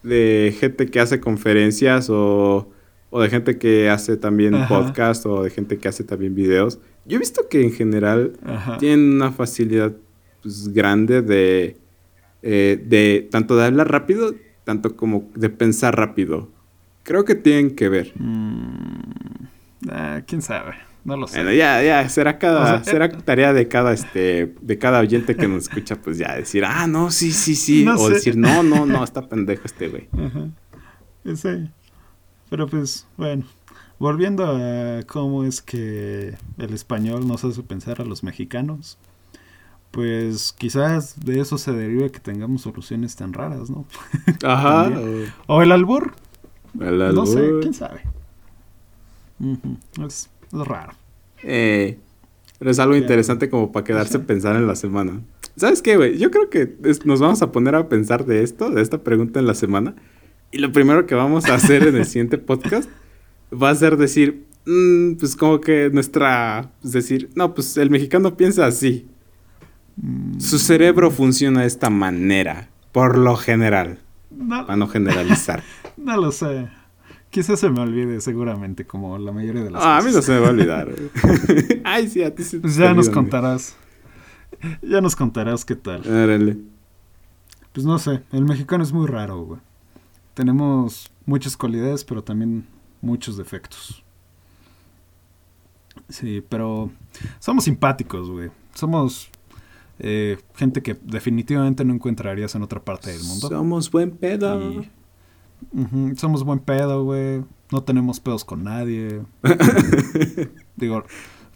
[0.02, 2.70] de gente que hace conferencias o
[3.10, 6.78] o de gente que hace también podcast o de gente que hace también videos.
[7.04, 8.32] Yo he visto que en general
[8.78, 9.92] tienen una facilidad
[10.42, 11.76] pues, grande de,
[12.42, 14.34] eh, de tanto de hablar rápido,
[14.64, 16.50] tanto como de pensar rápido.
[17.04, 18.12] Creo que tienen que ver.
[18.16, 19.48] Mm,
[19.90, 20.74] ah, quién sabe.
[21.04, 21.38] No lo sé.
[21.38, 25.64] Bueno, ya, ya, será cada, será tarea de cada este, de cada oyente que nos
[25.64, 27.86] escucha, pues ya decir, ah, no, sí, sí, sí.
[27.96, 30.08] o decir, no, no, no, está pendejo este güey.
[30.12, 30.48] Ajá.
[31.36, 31.70] Sí.
[32.50, 33.44] Pero pues, bueno,
[33.98, 38.98] volviendo a cómo es que el español nos hace pensar a los mexicanos,
[39.90, 43.86] pues quizás de eso se derive que tengamos soluciones tan raras, ¿no?
[44.44, 44.90] Ajá.
[45.46, 46.14] o el albur.
[46.78, 47.14] El albur.
[47.14, 48.02] No sé, quién sabe.
[50.06, 50.92] es, raro.
[51.42, 51.98] Eh,
[52.58, 55.20] pero es algo interesante como para quedarse a pensar en la semana.
[55.56, 56.18] ¿Sabes qué, güey?
[56.18, 59.46] Yo creo que nos vamos a poner a pensar de esto, de esta pregunta en
[59.46, 59.94] la semana.
[60.56, 62.88] Y lo primero que vamos a hacer en el siguiente podcast
[63.52, 68.38] va a ser decir, mm, pues como que nuestra, es decir, no, pues el mexicano
[68.38, 69.06] piensa así.
[70.38, 73.98] Su cerebro funciona de esta manera, por lo general.
[74.48, 75.62] para no generalizar.
[75.98, 76.70] no lo sé.
[77.28, 80.32] Quizás se me olvide, seguramente, como la mayoría de las ah, A mí no se
[80.32, 80.88] me va a olvidar.
[81.84, 82.60] Ay, sí, a ti sí.
[82.60, 83.76] Pues ya nos contarás.
[84.80, 86.00] Ya nos contarás qué tal.
[87.74, 89.65] Pues no sé, el mexicano es muy raro, güey
[90.36, 92.66] tenemos muchas cualidades, pero también
[93.00, 94.04] muchos defectos.
[96.10, 96.90] Sí, pero
[97.38, 98.50] somos simpáticos, güey.
[98.74, 99.30] Somos
[99.98, 103.48] eh, gente que definitivamente no encontrarías en otra parte del mundo.
[103.48, 104.84] Somos buen pedo.
[106.16, 107.42] somos buen pedo, güey.
[107.72, 109.22] No tenemos pedos con nadie.
[110.76, 111.02] Digo,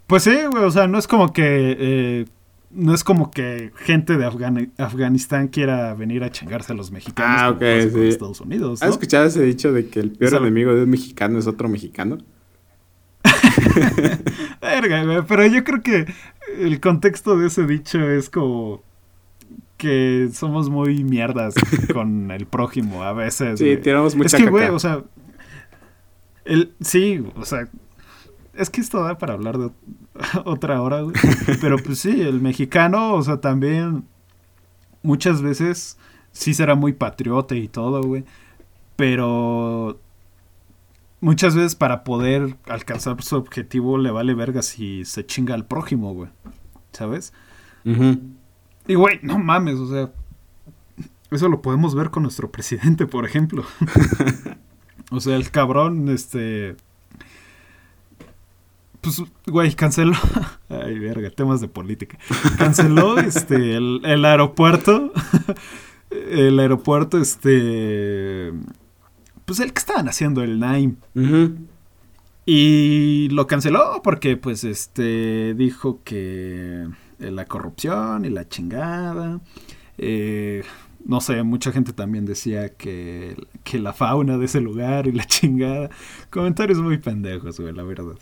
[0.07, 0.63] pues sí, güey.
[0.63, 2.25] O sea, no es como que eh,
[2.73, 4.25] no es como que gente de
[4.77, 8.07] Afganistán quiera venir a chingarse a los mexicanos ah, okay, sí.
[8.07, 8.81] Estados Unidos.
[8.81, 12.17] ¿Has escuchado ese dicho de que el peor enemigo de un mexicano es otro mexicano?
[14.61, 16.05] Verga, güey, pero yo creo que
[16.57, 18.83] el contexto de ese dicho es como
[19.77, 21.55] que somos muy mierdas
[21.93, 23.59] con el prójimo a veces.
[23.59, 25.03] Sí, tiramos mucha Es que, güey, o sea,
[26.45, 27.67] el, sí, o sea,
[28.53, 29.71] es que esto da para hablar de
[30.45, 31.15] otra hora, güey.
[31.59, 34.05] Pero pues sí, el mexicano, o sea, también
[35.03, 35.97] muchas veces
[36.31, 38.23] sí será muy patriota y todo, güey.
[38.95, 39.99] Pero
[41.19, 46.13] muchas veces para poder alcanzar su objetivo le vale verga si se chinga al prójimo,
[46.13, 46.29] güey.
[46.91, 47.33] ¿Sabes?
[48.87, 50.11] Y, güey, no mames, o sea,
[51.31, 53.63] eso lo podemos ver con nuestro presidente, por ejemplo.
[55.11, 56.75] o sea, el cabrón, este
[59.01, 60.15] pues, güey, canceló.
[60.69, 62.17] Ay, verga, temas de política.
[62.57, 65.11] Canceló este, el, el aeropuerto.
[66.09, 68.53] el aeropuerto, este.
[69.45, 70.97] Pues el que estaban haciendo, el Naim.
[72.45, 75.55] Y lo canceló porque, pues, este.
[75.55, 76.87] Dijo que
[77.19, 79.41] la corrupción y la chingada.
[79.97, 80.63] Eh,
[81.05, 85.25] no sé, mucha gente también decía que, que la fauna de ese lugar y la
[85.25, 85.89] chingada.
[86.29, 88.15] Comentarios muy pendejos, güey, la verdad.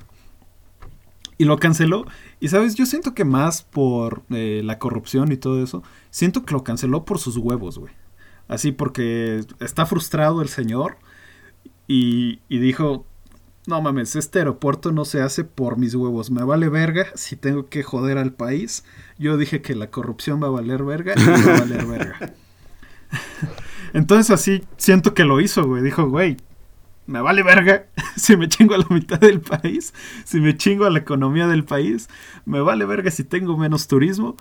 [1.40, 2.06] Y lo canceló.
[2.40, 5.82] Y sabes, yo siento que más por eh, la corrupción y todo eso,
[6.12, 7.94] siento que lo canceló por sus huevos, güey.
[8.48, 10.98] Así porque está frustrado el señor
[11.88, 13.06] y, y dijo,
[13.68, 16.32] no mames, este aeropuerto no se hace por mis huevos.
[16.32, 18.84] Me vale verga si tengo que joder al país.
[19.18, 22.34] Yo dije que la corrupción va a valer verga y va a valer verga.
[23.94, 25.84] Entonces así siento que lo hizo, güey.
[25.84, 26.38] Dijo, güey,
[27.10, 29.94] me vale verga si me chingo a la mitad del país,
[30.26, 32.08] si me chingo a la economía del país,
[32.46, 34.38] me vale verga si tengo menos turismo.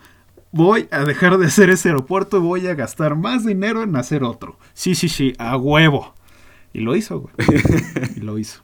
[0.53, 4.23] Voy a dejar de hacer ese aeropuerto y voy a gastar más dinero en hacer
[4.23, 4.59] otro.
[4.75, 6.15] Sí, sí, sí, a huevo.
[6.73, 7.35] Y lo hizo, güey.
[8.17, 8.63] y lo hizo.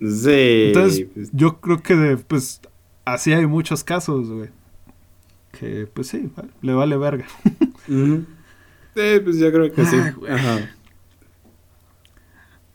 [0.00, 0.64] Sí.
[0.68, 2.60] Entonces, yo creo que de, pues
[3.04, 4.50] así hay muchos casos, güey.
[5.58, 6.30] Que pues sí,
[6.62, 7.26] le vale verga.
[8.94, 9.96] Sí, pues yo creo que sí.
[10.28, 10.68] Ajá.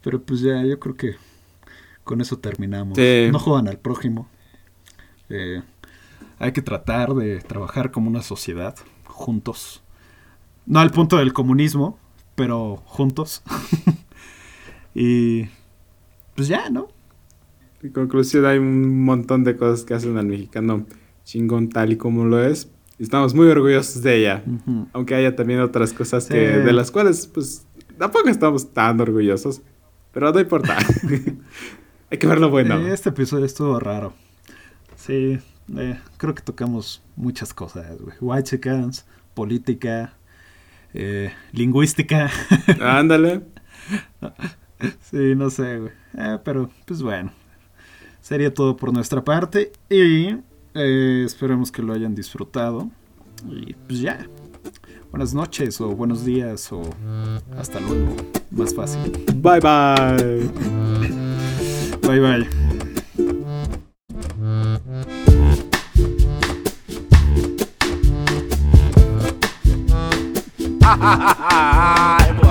[0.07, 1.15] Pero pues ya, yo creo que
[2.05, 2.97] con eso terminamos.
[2.97, 4.29] No jodan al prójimo.
[5.27, 5.61] Eh,
[6.39, 9.83] hay que tratar de trabajar como una sociedad, juntos.
[10.65, 11.99] No al punto del comunismo,
[12.35, 13.43] pero juntos.
[14.95, 15.49] y
[16.35, 16.87] pues ya, ¿no?
[17.83, 20.85] En conclusión, hay un montón de cosas que hacen al mexicano
[21.25, 22.71] chingón tal y como lo es.
[22.97, 24.43] Estamos muy orgullosos de ella.
[24.93, 29.61] Aunque haya también otras cosas que, de las cuales, pues, tampoco estamos tan orgullosos.
[30.17, 30.75] Pero no importa.
[32.09, 32.79] Hay que ver lo bueno.
[32.87, 34.15] este episodio estuvo raro.
[34.95, 35.37] Sí,
[35.77, 38.17] eh, creo que tocamos muchas cosas, güey.
[38.19, 39.05] White chickens,
[39.35, 40.15] política,
[40.95, 42.31] eh, lingüística.
[42.81, 43.43] Ándale.
[45.01, 45.91] sí, no sé, güey.
[46.17, 47.31] Eh, pero, pues bueno.
[48.19, 49.71] Sería todo por nuestra parte.
[49.87, 50.29] Y
[50.73, 52.89] eh, esperemos que lo hayan disfrutado.
[53.47, 54.25] Y pues ya
[55.11, 57.57] buenas noches o buenos días o mm.
[57.57, 58.15] hasta luego.
[58.51, 59.11] Más fácil.
[59.35, 60.49] Bye bye.
[62.01, 62.47] bye bye.